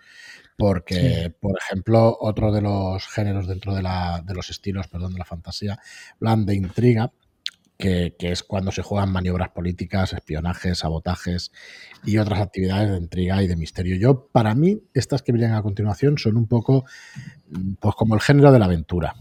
Porque, 0.59 1.33
por 1.39 1.57
ejemplo, 1.57 2.17
otro 2.21 2.51
de 2.51 2.63
los 2.63 3.07
géneros 3.07 3.47
dentro 3.47 3.77
de, 3.77 3.83
la, 3.83 4.25
de 4.27 4.35
los 4.35 4.51
estilos, 4.51 4.89
perdón, 4.89 5.13
de 5.13 5.21
la 5.21 5.25
fantasía, 5.25 5.79
plan 6.19 6.45
de 6.45 6.57
intriga, 6.57 7.13
que, 7.79 8.17
que, 8.19 8.33
es 8.33 8.43
cuando 8.43 8.73
se 8.73 8.83
juegan 8.83 9.13
maniobras 9.13 9.51
políticas, 9.51 10.15
espionajes, 10.15 10.79
sabotajes 10.79 11.53
y 12.05 12.19
otras 12.19 12.41
actividades 12.41 12.91
de 12.91 12.97
intriga 12.97 13.41
y 13.41 13.47
de 13.47 13.55
misterio. 13.55 13.97
Yo, 13.97 14.27
para 14.33 14.57
mí, 14.57 14.83
estas 14.95 15.23
que 15.23 15.31
vienen 15.31 15.53
a 15.53 15.63
continuación 15.63 16.19
son 16.19 16.37
un 16.37 16.49
poco, 16.49 16.87
pues 17.79 17.95
como 17.95 18.17
el 18.17 18.21
género 18.21 18.51
de 18.51 18.59
la 18.59 18.65
aventura. 18.65 19.15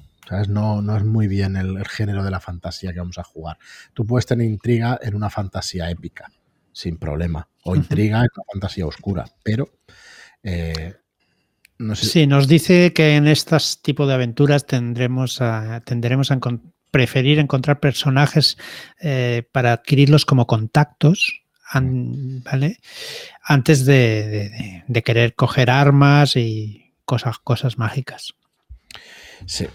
No, 0.47 0.81
no 0.81 0.97
es 0.97 1.03
muy 1.03 1.27
bien 1.27 1.55
el, 1.55 1.85
género 1.88 2.23
de 2.23 2.31
la 2.31 2.39
fantasía 2.39 2.93
que 2.93 2.99
vamos 2.99 3.17
a 3.17 3.23
jugar. 3.23 3.57
Tú 3.93 4.05
puedes 4.05 4.25
tener 4.25 4.47
intriga 4.47 4.99
en 5.01 5.15
una 5.15 5.29
fantasía 5.29 5.89
épica, 5.89 6.31
sin 6.71 6.97
problema, 6.97 7.47
o 7.63 7.75
intriga 7.75 8.19
en 8.19 8.29
una 8.35 8.43
fantasía 8.51 8.85
oscura, 8.85 9.25
pero 9.43 9.69
eh, 10.43 10.95
no 11.77 11.95
sé. 11.95 12.05
Sí, 12.05 12.27
nos 12.27 12.47
dice 12.47 12.93
que 12.93 13.15
en 13.15 13.27
estos 13.27 13.81
tipos 13.81 14.07
de 14.07 14.13
aventuras 14.13 14.65
tendremos 14.65 15.41
a, 15.41 15.81
tendremos 15.81 16.31
a 16.31 16.39
preferir 16.91 17.39
encontrar 17.39 17.79
personajes 17.79 18.57
eh, 19.01 19.43
para 19.51 19.73
adquirirlos 19.73 20.25
como 20.25 20.47
contactos, 20.47 21.43
¿vale? 21.73 22.79
Antes 23.43 23.85
de, 23.85 24.83
de, 24.88 25.03
querer 25.03 25.35
coger 25.35 25.69
armas 25.69 26.38
y 26.38 26.93
cosas, 27.03 27.38
cosas 27.39 27.77
mágicas. 27.77 28.33
Sí, 29.45 29.67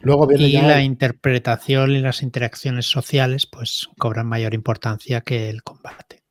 Luego 0.00 0.30
y 0.32 0.52
la 0.52 0.82
interpretación 0.82 1.90
y 1.90 2.00
las 2.00 2.22
interacciones 2.22 2.86
sociales 2.86 3.46
pues 3.46 3.88
cobran 3.98 4.26
mayor 4.26 4.54
importancia 4.54 5.20
que 5.20 5.50
el 5.50 5.62
combate. 5.62 6.22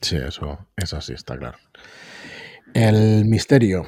Sí, 0.00 0.16
eso, 0.16 0.66
eso 0.76 1.00
sí 1.00 1.12
está 1.12 1.36
claro. 1.36 1.58
El 2.74 3.24
misterio. 3.24 3.84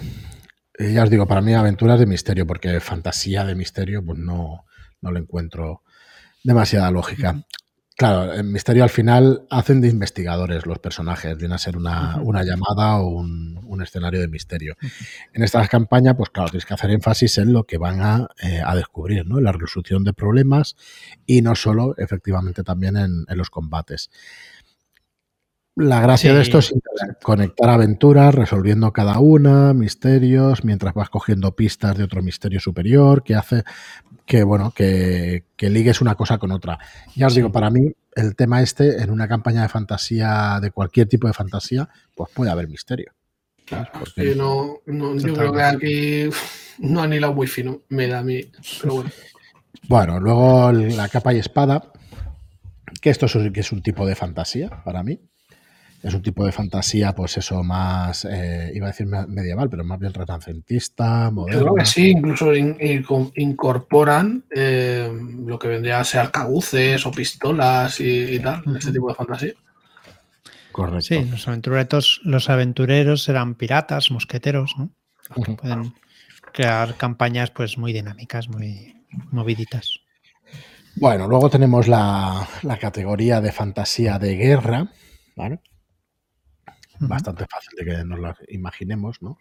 Eh, 0.78 0.92
ya 0.92 1.04
os 1.04 1.10
digo, 1.10 1.26
para 1.26 1.40
mí 1.40 1.54
aventuras 1.54 2.00
de 2.00 2.06
misterio, 2.06 2.46
porque 2.46 2.80
fantasía 2.80 3.44
de 3.44 3.54
misterio, 3.54 4.04
pues 4.04 4.18
no, 4.18 4.64
no 5.00 5.12
le 5.12 5.20
encuentro 5.20 5.82
demasiada 6.42 6.90
lógica. 6.90 7.42
Claro, 8.02 8.34
en 8.34 8.50
Misterio 8.50 8.82
al 8.82 8.90
final 8.90 9.46
hacen 9.48 9.80
de 9.80 9.86
investigadores 9.86 10.66
los 10.66 10.80
personajes, 10.80 11.38
viene 11.38 11.54
a 11.54 11.58
ser 11.58 11.76
una, 11.76 12.20
llamada 12.42 12.96
o 12.96 13.06
un, 13.06 13.80
escenario 13.80 14.20
de 14.20 14.26
misterio. 14.26 14.74
En 15.32 15.44
esta 15.44 15.64
campaña, 15.68 16.16
pues 16.16 16.30
claro, 16.30 16.50
tienes 16.50 16.66
que 16.66 16.74
hacer 16.74 16.90
énfasis 16.90 17.38
en 17.38 17.52
lo 17.52 17.62
que 17.62 17.78
van 17.78 18.00
a, 18.00 18.26
eh, 18.42 18.60
descubrir, 18.74 19.24
¿no? 19.24 19.38
En 19.38 19.44
la 19.44 19.52
resolución 19.52 20.02
de 20.02 20.12
problemas 20.14 20.74
y 21.26 21.42
no 21.42 21.54
solo, 21.54 21.94
efectivamente, 21.96 22.64
también 22.64 22.96
en, 22.96 23.24
los 23.38 23.50
combates. 23.50 24.10
La 25.76 26.00
gracia 26.00 26.34
de 26.34 26.42
esto 26.42 26.58
es 26.58 26.74
conectar 27.22 27.70
aventuras, 27.70 28.34
resolviendo 28.34 28.92
cada 28.92 29.20
una, 29.20 29.74
misterios, 29.74 30.64
mientras 30.64 30.92
vas 30.92 31.08
cogiendo 31.08 31.54
pistas 31.54 31.96
de 31.96 32.02
otro 32.02 32.20
misterio 32.20 32.58
superior, 32.58 33.22
que 33.22 33.36
hace 33.36 33.62
que 34.26 34.42
bueno, 34.44 34.72
que, 34.74 35.44
ligues 35.58 36.00
una 36.00 36.14
cosa 36.14 36.38
con 36.38 36.52
otra. 36.52 36.78
Ya 37.14 37.26
os 37.26 37.34
digo, 37.34 37.50
para 37.50 37.70
mí, 37.70 37.92
el 38.14 38.34
tema 38.36 38.62
este, 38.62 39.02
en 39.02 39.10
una 39.10 39.28
campaña 39.28 39.62
de 39.62 39.68
fantasía, 39.68 40.58
de 40.60 40.70
cualquier 40.70 41.08
tipo 41.08 41.26
de 41.26 41.32
fantasía, 41.32 41.88
pues 42.14 42.30
puede 42.32 42.50
haber 42.50 42.68
misterio. 42.68 43.12
no, 44.36 44.80
yo 45.16 45.34
creo 45.34 45.52
que 45.52 45.62
aquí 45.62 46.30
no 46.78 47.02
han 47.02 47.12
hilado 47.12 47.34
muy 47.34 47.46
fino, 47.46 47.82
me 47.88 48.06
da 48.06 48.20
a 48.20 48.22
mí. 48.22 48.40
Pero 48.80 48.94
bueno. 48.94 49.10
Bueno, 49.88 50.20
luego 50.20 50.70
la 50.72 51.08
capa 51.08 51.32
y 51.32 51.38
espada, 51.38 51.92
que 53.00 53.10
esto 53.10 53.26
que 53.52 53.60
es 53.60 53.72
un 53.72 53.82
tipo 53.82 54.06
de 54.06 54.14
fantasía 54.14 54.82
para 54.84 55.02
mí 55.02 55.20
es 56.02 56.14
un 56.14 56.22
tipo 56.22 56.44
de 56.44 56.50
fantasía, 56.50 57.14
pues 57.14 57.36
eso, 57.36 57.62
más, 57.62 58.24
eh, 58.24 58.72
iba 58.74 58.86
a 58.86 58.90
decir 58.90 59.06
medieval, 59.06 59.70
pero 59.70 59.84
más 59.84 60.00
bien 60.00 60.12
renacentista, 60.12 61.30
moderno. 61.30 61.60
Yo 61.60 61.64
creo 61.66 61.76
que 61.76 61.86
sí, 61.86 62.10
incluso 62.10 62.52
incorporan 62.54 64.44
eh, 64.50 65.10
lo 65.46 65.58
que 65.58 65.68
vendría 65.68 66.00
a 66.00 66.04
ser 66.04 66.22
arcabuces 66.22 67.06
o 67.06 67.12
pistolas 67.12 68.00
y, 68.00 68.40
tal, 68.40 68.62
en 68.66 68.76
este 68.76 68.90
tipo 68.90 69.08
de 69.08 69.14
fantasía. 69.14 69.52
Correcto. 70.72 71.02
Sí, 71.02 71.24
los 71.24 71.46
aventureros, 71.46 72.20
los 72.24 72.50
aventureros 72.50 73.28
eran 73.28 73.54
piratas, 73.54 74.10
mosqueteros, 74.10 74.74
¿no? 74.76 74.90
pueden 75.56 75.94
crear 76.52 76.96
campañas 76.96 77.50
pues 77.50 77.78
muy 77.78 77.92
dinámicas, 77.92 78.48
muy 78.48 79.04
moviditas. 79.30 80.00
Bueno, 80.96 81.28
luego 81.28 81.48
tenemos 81.48 81.88
la, 81.88 82.46
la 82.62 82.78
categoría 82.78 83.40
de 83.40 83.52
fantasía 83.52 84.18
de 84.18 84.34
guerra, 84.34 84.88
¿vale? 85.36 85.60
Bastante 87.08 87.46
fácil 87.46 87.70
de 87.78 87.84
que 87.84 88.04
nos 88.04 88.18
las 88.18 88.36
imaginemos, 88.48 89.22
¿no? 89.22 89.38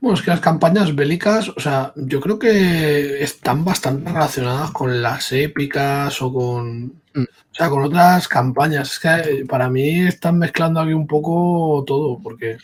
Bueno, 0.00 0.16
es 0.16 0.22
que 0.22 0.30
las 0.30 0.40
campañas 0.40 0.94
bélicas, 0.94 1.48
o 1.48 1.60
sea, 1.60 1.92
yo 1.96 2.20
creo 2.20 2.38
que 2.38 3.22
están 3.22 3.64
bastante 3.64 4.10
relacionadas 4.10 4.70
con 4.70 5.02
las 5.02 5.32
épicas 5.32 6.20
o 6.22 6.32
con, 6.32 6.84
mm. 7.14 7.22
o 7.22 7.54
sea, 7.54 7.68
con 7.68 7.84
otras 7.84 8.28
campañas. 8.28 8.92
Es 8.92 8.98
que 8.98 9.08
eh, 9.08 9.44
para 9.46 9.68
mí 9.68 10.00
están 10.00 10.38
mezclando 10.38 10.80
aquí 10.80 10.92
un 10.92 11.06
poco 11.06 11.84
todo, 11.86 12.18
porque... 12.22 12.58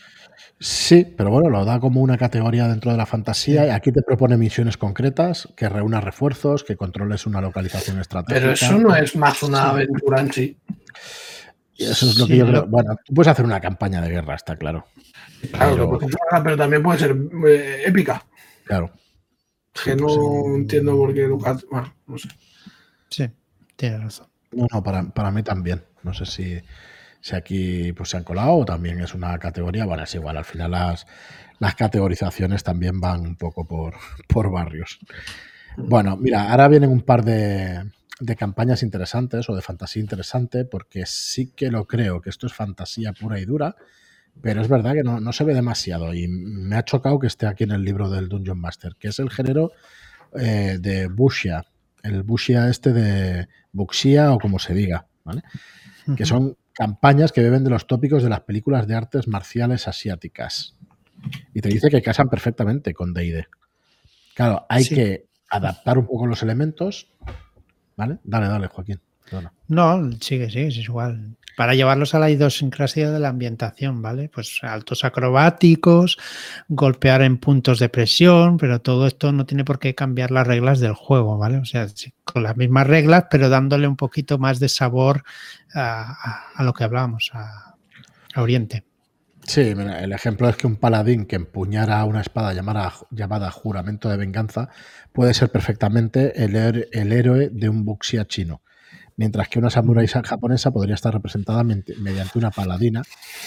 Sí, 0.59 1.05
pero 1.15 1.29
bueno, 1.29 1.49
lo 1.49 1.65
da 1.65 1.79
como 1.79 2.01
una 2.01 2.17
categoría 2.17 2.67
dentro 2.67 2.91
de 2.91 2.97
la 2.97 3.05
fantasía 3.05 3.67
y 3.67 3.69
aquí 3.69 3.91
te 3.91 4.01
propone 4.01 4.37
misiones 4.37 4.75
concretas, 4.75 5.47
que 5.55 5.69
reúna 5.69 6.01
refuerzos, 6.01 6.63
que 6.63 6.75
controles 6.75 7.27
una 7.27 7.41
localización 7.41 7.99
estratégica. 7.99 8.39
Pero 8.39 8.53
eso 8.53 8.77
no 8.79 8.95
es 8.95 9.15
más 9.15 9.43
una 9.43 9.69
aventura 9.69 10.19
en 10.19 10.33
sí. 10.33 10.57
Eso 11.85 12.09
es 12.09 12.17
lo 12.17 12.27
que 12.27 12.37
yo 12.37 12.47
creo. 12.47 12.65
Bueno, 12.67 12.95
tú 13.03 13.13
puedes 13.13 13.31
hacer 13.31 13.45
una 13.45 13.59
campaña 13.59 14.01
de 14.01 14.09
guerra, 14.09 14.35
está 14.35 14.55
claro. 14.55 14.85
Claro, 15.51 15.99
pero, 16.43 16.57
también 16.57 16.81
puede 16.81 16.99
ser 16.99 17.15
eh, 17.47 17.83
épica. 17.85 18.25
Claro. 18.65 18.91
que 19.83 19.95
no 19.95 20.07
pues 20.07 20.17
entiendo 20.55 20.97
por 20.97 21.13
qué 21.13 21.27
Lucas. 21.27 21.65
Bueno, 21.69 21.93
no 22.07 22.17
sé. 22.17 22.29
Sí, 23.09 23.29
tienes 23.75 24.01
razón. 24.01 24.27
No, 24.51 24.67
no, 24.71 24.83
para, 24.83 25.03
para 25.09 25.31
mí 25.31 25.43
también. 25.43 25.83
No 26.03 26.13
sé 26.13 26.25
si 26.25 26.61
si 27.21 27.35
aquí 27.35 27.93
pues, 27.93 28.09
se 28.09 28.17
han 28.17 28.23
colado 28.23 28.53
o 28.53 28.65
también 28.65 29.01
es 29.01 29.13
una 29.13 29.37
categoría, 29.37 29.85
bueno, 29.85 30.03
es 30.03 30.15
igual, 30.15 30.37
al 30.37 30.45
final 30.45 30.71
las, 30.71 31.05
las 31.59 31.75
categorizaciones 31.75 32.63
también 32.63 33.01
van 33.01 33.21
un 33.21 33.35
poco 33.35 33.65
por, 33.65 33.95
por 34.27 34.51
barrios. 34.51 34.99
Bueno, 35.75 36.17
mira, 36.17 36.49
ahora 36.49 36.67
vienen 36.69 36.89
un 36.89 37.01
par 37.01 37.23
de, 37.23 37.83
de 38.19 38.35
campañas 38.35 38.83
interesantes 38.83 39.49
o 39.49 39.55
de 39.55 39.61
fantasía 39.61 40.01
interesante, 40.01 40.65
porque 40.65 41.05
sí 41.05 41.51
que 41.55 41.69
lo 41.69 41.85
creo 41.85 42.21
que 42.21 42.29
esto 42.29 42.47
es 42.47 42.53
fantasía 42.53 43.13
pura 43.13 43.39
y 43.39 43.45
dura, 43.45 43.75
pero 44.41 44.61
es 44.61 44.67
verdad 44.67 44.93
que 44.93 45.03
no, 45.03 45.19
no, 45.19 45.33
se 45.33 45.43
ve 45.43 45.53
demasiado 45.53 46.13
y 46.13 46.27
me 46.27 46.75
ha 46.75 46.85
chocado 46.85 47.19
que 47.19 47.27
esté 47.27 47.47
aquí 47.47 47.63
en 47.63 47.71
el 47.71 47.83
libro 47.83 48.09
del 48.09 48.29
Dungeon 48.29 48.59
Master, 48.59 48.95
que 48.99 49.09
es 49.09 49.19
el 49.19 49.29
género 49.29 49.71
eh, 50.35 50.77
de 50.79 51.07
Bushia, 51.07 51.65
el 52.03 52.23
Bushia 52.23 52.69
este 52.69 52.93
de 52.93 53.47
Buxia 53.71 54.33
o 54.33 54.39
como 54.39 54.59
se 54.59 54.73
diga, 54.73 55.07
¿vale? 55.23 55.43
Que 56.15 56.25
son 56.25 56.55
campañas 56.73 57.31
que 57.31 57.41
beben 57.41 57.63
de 57.63 57.69
los 57.69 57.85
tópicos 57.85 58.23
de 58.23 58.29
las 58.29 58.41
películas 58.41 58.87
de 58.87 58.95
artes 58.95 59.27
marciales 59.27 59.87
asiáticas. 59.87 60.77
Y 61.53 61.61
te 61.61 61.69
dice 61.69 61.89
que 61.89 62.01
casan 62.01 62.29
perfectamente 62.29 62.93
con 62.93 63.13
D&D. 63.13 63.47
Claro, 64.35 64.65
hay 64.69 64.85
que 64.85 65.25
adaptar 65.49 65.97
un 65.97 66.05
poco 66.05 66.27
los 66.27 66.43
elementos. 66.43 67.09
¿Vale? 67.97 68.19
Dale, 68.23 68.47
dale, 68.47 68.67
Joaquín. 68.67 69.01
No, 69.67 70.09
sigue, 70.21 70.49
sigue, 70.49 70.67
es 70.67 70.77
igual. 70.77 71.35
Para 71.57 71.73
llevarlos 71.73 72.13
a 72.13 72.19
la 72.19 72.29
idiosincrasia 72.29 73.09
de 73.09 73.19
la 73.19 73.29
ambientación, 73.29 74.01
¿vale? 74.01 74.29
Pues 74.29 74.59
altos 74.61 75.03
acrobáticos, 75.03 76.17
golpear 76.69 77.23
en 77.23 77.39
puntos 77.39 77.79
de 77.79 77.89
presión, 77.89 78.57
pero 78.57 78.79
todo 78.79 79.07
esto 79.07 79.31
no 79.31 79.45
tiene 79.45 79.65
por 79.65 79.79
qué 79.79 79.95
cambiar 79.95 80.29
las 80.29 80.45
reglas 80.45 80.79
del 80.79 80.93
juego, 80.93 81.37
¿vale? 81.37 81.57
O 81.57 81.65
sea, 81.65 81.87
con 82.23 82.43
las 82.43 82.55
mismas 82.55 82.85
reglas, 82.85 83.25
pero 83.31 83.49
dándole 83.49 83.87
un 83.87 83.97
poquito 83.97 84.37
más 84.37 84.59
de 84.59 84.69
sabor 84.69 85.23
a, 85.73 86.53
lo 86.59 86.73
que 86.73 86.83
hablábamos, 86.83 87.31
a, 87.33 87.75
Oriente. 88.35 88.83
Sí, 89.47 89.61
el 89.61 90.11
ejemplo 90.11 90.49
es 90.49 90.57
que 90.57 90.67
un 90.67 90.75
paladín 90.75 91.25
que 91.25 91.37
empuñara 91.37 92.03
una 92.03 92.21
espada 92.21 92.53
llamada, 92.53 92.93
llamada 93.11 93.49
Juramento 93.49 94.09
de 94.09 94.17
Venganza 94.17 94.69
puede 95.13 95.33
ser 95.33 95.49
perfectamente 95.49 96.43
el, 96.43 96.55
el 96.91 97.11
héroe 97.13 97.49
de 97.49 97.69
un 97.69 97.85
buxia 97.85 98.27
chino 98.27 98.61
mientras 99.17 99.49
que 99.49 99.59
una 99.59 99.69
samurai 99.69 100.07
japonesa 100.07 100.71
podría 100.71 100.95
estar 100.95 101.13
representada 101.13 101.63
mediante 101.63 102.37
una 102.37 102.51
paladina 102.51 103.01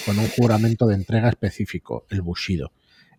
con 0.04 0.18
un 0.18 0.28
juramento 0.28 0.86
de 0.86 0.96
entrega 0.96 1.28
específico, 1.28 2.06
el 2.10 2.20
bushido, 2.20 2.72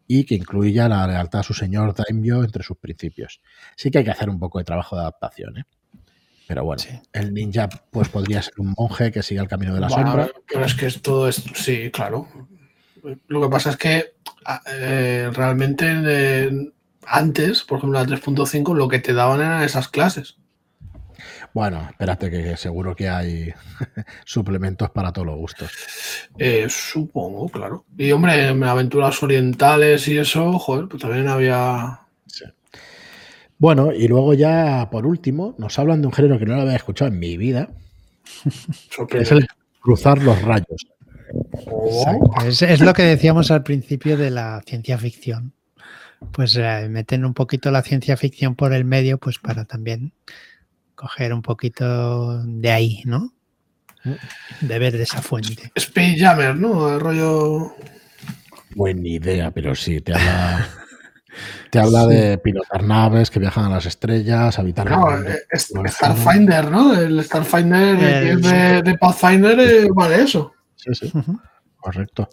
y 0.06 0.26
que 0.26 0.36
incluya 0.36 0.88
la 0.88 1.08
lealtad 1.08 1.40
a 1.40 1.44
su 1.44 1.54
señor 1.54 1.96
daimyo 1.96 2.44
entre 2.44 2.64
sus 2.64 2.78
principios. 2.78 3.42
Sí 3.76 3.90
que 3.90 4.00
hay 4.00 4.04
que 4.04 4.12
hacer 4.12 4.30
un 4.30 4.38
poco 4.38 4.60
de 4.60 4.66
trabajo 4.66 4.96
de 4.96 5.02
adaptación, 5.02 5.58
¿eh? 5.60 5.64
Pero 6.48 6.66
bueno, 6.66 6.84
el 7.14 7.34
ninja 7.34 7.70
pues 7.70 8.10
podría 8.10 8.42
ser 8.42 8.56
un 8.58 8.76
monje 8.78 9.10
que 9.10 9.24
siga 9.24 9.42
el 9.42 9.48
camino 9.48 9.74
de 9.74 9.80
la 9.80 9.90
sombra. 9.90 10.30
Pero 10.46 10.66
es 10.66 10.76
que 10.76 10.92
todo 11.00 11.30
es, 11.30 11.42
sí, 11.56 11.90
claro. 11.92 12.28
Lo 13.28 13.42
que 13.42 13.50
pasa 13.50 13.72
es 13.72 13.78
que 13.78 14.14
eh, 14.68 15.30
realmente 15.34 16.72
antes, 17.06 17.64
por 17.64 17.80
ejemplo, 17.80 18.00
la 18.00 18.06
3.5, 18.06 18.76
lo 18.76 18.88
que 18.88 19.00
te 19.00 19.14
daban 19.14 19.42
eran 19.42 19.64
esas 19.64 19.88
clases. 19.88 20.38
Bueno, 21.54 21.86
espérate 21.90 22.32
que 22.32 22.56
seguro 22.56 22.96
que 22.96 23.10
hay 23.10 23.54
suplementos 24.26 24.90
para 24.92 25.12
todos 25.12 25.28
los 25.28 25.38
gustos. 25.38 25.72
Eh, 26.38 26.68
supongo, 26.70 27.50
claro. 27.50 27.86
Y 27.98 28.12
hombre, 28.12 28.48
en 28.48 28.64
aventuras 28.64 29.22
orientales 29.22 30.08
y 30.08 30.18
eso, 30.18 30.58
joder, 30.60 30.88
pues 30.88 31.02
también 31.02 31.28
había. 31.28 32.00
Bueno, 33.58 33.92
y 33.92 34.08
luego 34.08 34.34
ya 34.34 34.90
por 34.90 35.06
último, 35.06 35.56
nos 35.58 35.78
hablan 35.78 36.02
de 36.02 36.08
un 36.08 36.14
género 36.14 36.40
que 36.40 36.46
no 36.46 36.56
lo 36.56 36.62
había 36.62 36.76
escuchado 36.76 37.12
en 37.12 37.20
mi 37.20 37.38
vida. 37.38 37.70
que 39.10 39.20
es 39.20 39.32
el 39.32 39.46
cruzar 39.82 40.24
los 40.24 40.42
rayos. 40.42 40.88
Oh. 41.68 42.34
Es, 42.46 42.82
lo 42.82 42.94
que 42.94 43.04
decíamos 43.04 43.52
al 43.52 43.64
principio 43.64 44.18
de 44.18 44.32
la 44.32 44.62
ciencia 44.66 44.98
ficción. 44.98 45.54
Pues 46.32 46.56
eh, 46.56 46.88
meten 46.90 47.26
un 47.26 47.34
poquito 47.34 47.72
la 47.72 47.82
ciencia 47.82 48.16
ficción 48.16 48.56
por 48.56 48.74
el 48.74 48.86
medio, 48.86 49.18
pues 49.18 49.40
para 49.40 49.66
también 49.66 50.14
coger 50.96 51.34
un 51.34 51.42
poquito 51.42 52.44
de 52.44 52.72
ahí, 52.72 53.02
¿no? 53.06 53.34
Beber 54.62 54.98
de 54.98 55.04
esa 55.04 55.22
fuente. 55.22 55.72
Jammer, 56.18 56.56
¿no? 56.56 56.94
El 56.94 57.00
rollo. 57.00 57.76
Buena 58.76 59.08
idea, 59.08 59.52
pero 59.52 59.76
sí, 59.76 60.02
te 60.02 60.14
habla. 60.14 60.68
Te 61.70 61.80
habla 61.80 62.06
de 62.06 62.38
pilotar 62.38 62.84
naves 62.84 63.32
que 63.32 63.40
viajan 63.40 63.66
a 63.66 63.70
las 63.70 63.86
estrellas, 63.86 64.60
habitar. 64.60 64.90
No, 64.90 65.18
eh, 65.24 65.46
Starfinder, 65.56 66.70
¿no? 66.70 66.94
El 66.94 67.24
Starfinder 67.24 67.98
de, 68.42 68.82
de, 68.82 68.98
Pathfinder 68.98 69.58
eh, 69.60 69.88
vale 69.94 70.24
eso. 70.24 70.54
Sí, 70.82 70.94
sí. 70.96 71.12
Correcto. 71.78 72.30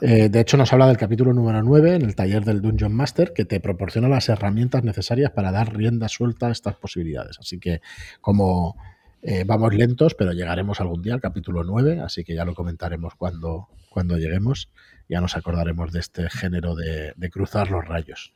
Eh, 0.00 0.28
de 0.28 0.40
hecho, 0.40 0.56
nos 0.56 0.72
habla 0.72 0.88
del 0.88 0.96
capítulo 0.96 1.32
número 1.32 1.62
9 1.62 1.94
en 1.94 2.02
el 2.02 2.16
taller 2.16 2.44
del 2.44 2.60
Dungeon 2.60 2.92
Master, 2.92 3.32
que 3.32 3.44
te 3.44 3.60
proporciona 3.60 4.08
las 4.08 4.28
herramientas 4.28 4.82
necesarias 4.82 5.30
para 5.30 5.52
dar 5.52 5.74
rienda 5.76 6.08
suelta 6.08 6.48
a 6.48 6.50
estas 6.50 6.74
posibilidades. 6.74 7.38
Así 7.38 7.60
que, 7.60 7.80
como 8.20 8.76
eh, 9.22 9.44
vamos 9.46 9.74
lentos, 9.74 10.14
pero 10.14 10.32
llegaremos 10.32 10.80
algún 10.80 11.02
día 11.02 11.14
al 11.14 11.20
capítulo 11.20 11.62
9, 11.62 12.00
así 12.00 12.24
que 12.24 12.34
ya 12.34 12.44
lo 12.44 12.54
comentaremos 12.54 13.14
cuando, 13.14 13.68
cuando 13.90 14.18
lleguemos. 14.18 14.70
Ya 15.08 15.20
nos 15.20 15.36
acordaremos 15.36 15.92
de 15.92 16.00
este 16.00 16.28
género 16.28 16.74
de 16.74 17.30
cruzar 17.30 17.70
los 17.70 17.84
rayos. 17.84 18.32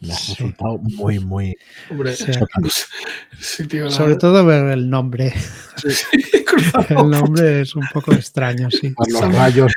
Me 0.00 0.12
ha 0.12 0.16
resultado 0.16 0.78
muy, 0.78 1.18
muy. 1.18 1.56
Hombre, 1.90 2.14
Sobre 3.38 4.16
todo 4.16 4.44
ver 4.44 4.66
el 4.70 4.88
nombre. 4.88 5.32
el 6.88 7.10
nombre 7.10 7.62
es 7.62 7.74
un 7.74 7.84
poco 7.92 8.12
extraño, 8.12 8.70
sí. 8.70 8.94
Los 9.08 9.34
rayos 9.34 9.72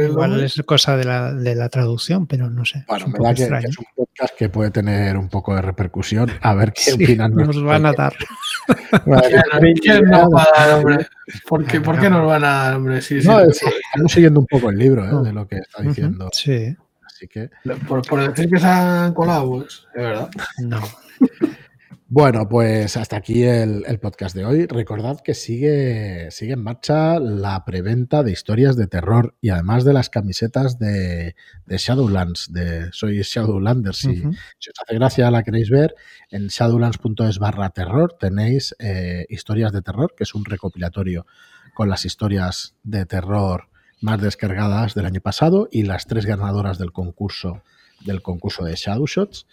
Igual 0.00 0.40
es 0.40 0.62
cosa 0.64 0.96
de 0.96 1.04
la, 1.04 1.32
de 1.32 1.54
la, 1.54 1.68
traducción, 1.68 2.26
pero 2.26 2.50
no 2.50 2.64
sé. 2.64 2.84
Bueno, 2.88 3.08
me 3.08 3.18
da 3.18 3.34
que, 3.34 3.44
es 3.44 3.78
un 3.78 3.86
podcast 3.94 4.34
que 4.36 4.48
puede 4.48 4.70
tener 4.70 5.16
un 5.16 5.28
poco 5.28 5.54
de 5.54 5.62
repercusión. 5.62 6.30
A 6.40 6.54
ver 6.54 6.72
qué 6.72 6.92
opinan. 6.92 7.34
Nos 7.34 7.62
van 7.62 7.86
a 7.86 7.92
dar. 7.92 8.14
¿Qué 9.82 10.00
nos 10.00 10.28
va 10.32 10.42
a 10.42 10.58
dar, 10.58 10.78
hombre? 10.78 11.06
¿Por 11.46 11.64
qué, 11.64 11.80
¿Por 11.80 11.98
qué 11.98 12.10
nos 12.10 12.26
van 12.26 12.44
a 12.44 12.48
dar, 12.48 12.74
hombre? 12.76 13.00
Sí, 13.02 13.18
no, 13.24 13.40
estamos 13.40 14.12
siguiendo 14.12 14.40
un 14.40 14.46
poco 14.46 14.70
el 14.70 14.78
libro 14.78 15.04
¿eh? 15.04 15.24
de 15.24 15.32
lo 15.32 15.46
que 15.46 15.56
está 15.56 15.82
diciendo. 15.82 16.30
Sí. 16.32 16.76
Así 17.18 17.26
que. 17.26 17.50
Por, 17.88 18.28
decir 18.28 18.48
que 18.48 18.60
se 18.60 18.66
han 18.66 19.12
colado, 19.12 19.50
pues, 19.50 19.84
es 19.92 20.02
verdad. 20.02 20.30
No. 20.62 20.80
Bueno, 22.06 22.48
pues 22.48 22.96
hasta 22.96 23.16
aquí 23.16 23.42
el, 23.42 23.98
podcast 24.00 24.36
de 24.36 24.44
hoy. 24.44 24.66
Recordad 24.66 25.18
que 25.20 25.34
sigue, 25.34 26.30
sigue 26.30 26.52
en 26.52 26.62
marcha 26.62 27.18
la 27.18 27.64
preventa 27.64 28.22
de 28.22 28.30
historias 28.30 28.76
de 28.76 28.86
terror 28.86 29.34
y 29.40 29.48
además 29.50 29.84
de 29.84 29.92
las 29.92 30.10
camisetas 30.10 30.78
de, 30.78 31.34
Shadowlands, 31.66 32.52
de 32.52 32.92
Soy 32.92 33.20
Shadowlanders. 33.20 33.98
Si, 33.98 34.16
si, 34.58 34.70
os 34.70 34.80
hace 34.80 34.94
gracia, 34.94 35.30
la 35.32 35.42
queréis 35.42 35.70
ver, 35.70 35.96
en 36.30 36.46
shadowlands.es 36.46 37.40
barra 37.40 37.70
terror 37.70 38.16
tenéis 38.18 38.76
eh, 38.78 39.26
historias 39.28 39.72
de 39.72 39.82
terror, 39.82 40.14
que 40.16 40.22
es 40.22 40.34
un 40.34 40.44
recopilatorio 40.44 41.26
con 41.74 41.90
las 41.90 42.04
historias 42.04 42.76
de 42.84 43.06
terror 43.06 43.68
más 44.00 44.20
descargadas 44.20 44.94
del 44.94 45.06
año 45.06 45.20
pasado 45.20 45.68
y 45.70 45.82
las 45.82 46.06
tres 46.06 46.26
ganadoras 46.26 46.78
del 46.78 46.92
concurso 46.92 47.62
del 48.04 48.22
concurso 48.22 48.64
de 48.64 48.74
Shadow 48.74 49.06
Shots. 49.06 49.46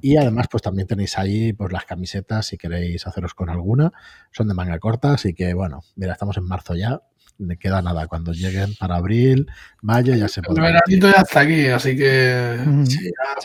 Y 0.00 0.16
además 0.16 0.46
pues 0.50 0.62
también 0.62 0.86
tenéis 0.86 1.18
ahí 1.18 1.52
pues 1.52 1.72
las 1.72 1.84
camisetas 1.84 2.46
si 2.46 2.56
queréis 2.56 3.06
haceros 3.06 3.34
con 3.34 3.50
alguna. 3.50 3.92
Son 4.30 4.48
de 4.48 4.54
manga 4.54 4.78
corta 4.78 5.14
así 5.14 5.34
que 5.34 5.54
bueno 5.54 5.82
mira 5.96 6.12
estamos 6.12 6.36
en 6.36 6.44
marzo 6.44 6.74
ya. 6.74 7.02
Me 7.38 7.56
queda 7.56 7.80
nada 7.80 8.06
cuando 8.06 8.32
lleguen 8.32 8.74
para 8.78 8.96
abril 8.96 9.46
mayo 9.80 10.14
ya 10.14 10.28
se 10.28 10.42
puede 10.42 10.60
el 10.60 10.72
veranito 10.74 11.10
ya 11.10 11.22
está 11.22 11.40
aquí 11.40 11.66
así 11.68 11.96
que 11.96 12.58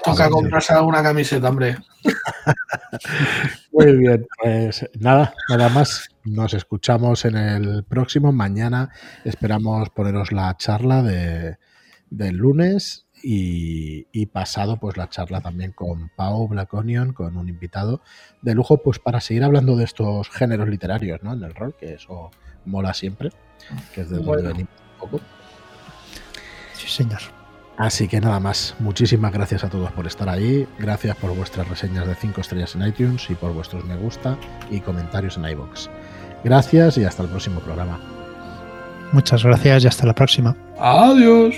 toca 0.03 0.29
comprarse 0.29 0.73
alguna 0.73 1.01
camiseta 1.01 1.49
hombre. 1.49 1.77
Muy 3.71 3.95
bien 3.97 4.27
pues 4.41 4.85
nada 4.99 5.33
nada 5.49 5.69
más 5.69 6.09
Nos 6.25 6.55
escuchamos 6.55 7.23
en 7.25 7.37
el 7.37 7.83
próximo. 7.83 8.31
Mañana 8.31 8.89
esperamos 9.23 9.91
poneros 9.91 10.31
la 10.31 10.57
charla 10.57 11.03
de, 11.03 11.57
del 12.09 12.37
lunes 12.37 13.05
y, 13.21 14.25
pasado 14.27 14.77
pues 14.77 14.97
la 14.97 15.07
charla 15.09 15.39
también 15.41 15.71
con 15.71 16.09
Pau 16.15 16.47
Black 16.47 16.73
Onion, 16.73 17.13
con 17.13 17.37
un 17.37 17.47
invitado 17.47 18.01
de 18.41 18.55
lujo, 18.55 18.81
pues 18.81 18.97
para 18.97 19.21
seguir 19.21 19.43
hablando 19.43 19.75
de 19.75 19.83
estos 19.83 20.29
géneros 20.29 20.67
literarios, 20.67 21.21
¿no? 21.21 21.33
En 21.33 21.43
el 21.43 21.53
rol, 21.53 21.75
que 21.79 21.93
eso 21.93 22.31
mola 22.65 22.93
siempre, 22.95 23.29
que 23.93 24.01
es 24.01 24.09
de 24.09 24.17
donde 24.17 24.47
venimos 24.47 24.73
un 24.93 24.99
poco. 24.99 25.21
Sí, 26.73 26.87
señor. 26.87 27.21
Así 27.77 28.07
que 28.07 28.21
nada 28.21 28.39
más, 28.39 28.75
muchísimas 28.79 29.33
gracias 29.33 29.63
a 29.63 29.69
todos 29.69 29.91
por 29.91 30.07
estar 30.07 30.29
ahí, 30.29 30.67
gracias 30.79 31.15
por 31.17 31.35
vuestras 31.35 31.67
reseñas 31.67 32.07
de 32.07 32.15
5 32.15 32.41
estrellas 32.41 32.73
en 32.75 32.87
iTunes 32.87 33.29
y 33.29 33.35
por 33.35 33.53
vuestros 33.53 33.83
me 33.85 33.97
gusta 33.97 34.37
y 34.71 34.79
comentarios 34.79 35.37
en 35.37 35.45
iBox. 35.45 35.89
Gracias 36.45 36.99
y 36.99 37.03
hasta 37.03 37.23
el 37.23 37.29
próximo 37.29 37.59
programa. 37.59 37.99
Muchas 39.11 39.43
gracias 39.43 39.83
y 39.83 39.87
hasta 39.87 40.05
la 40.05 40.13
próxima. 40.13 40.55
Adiós. 40.79 41.55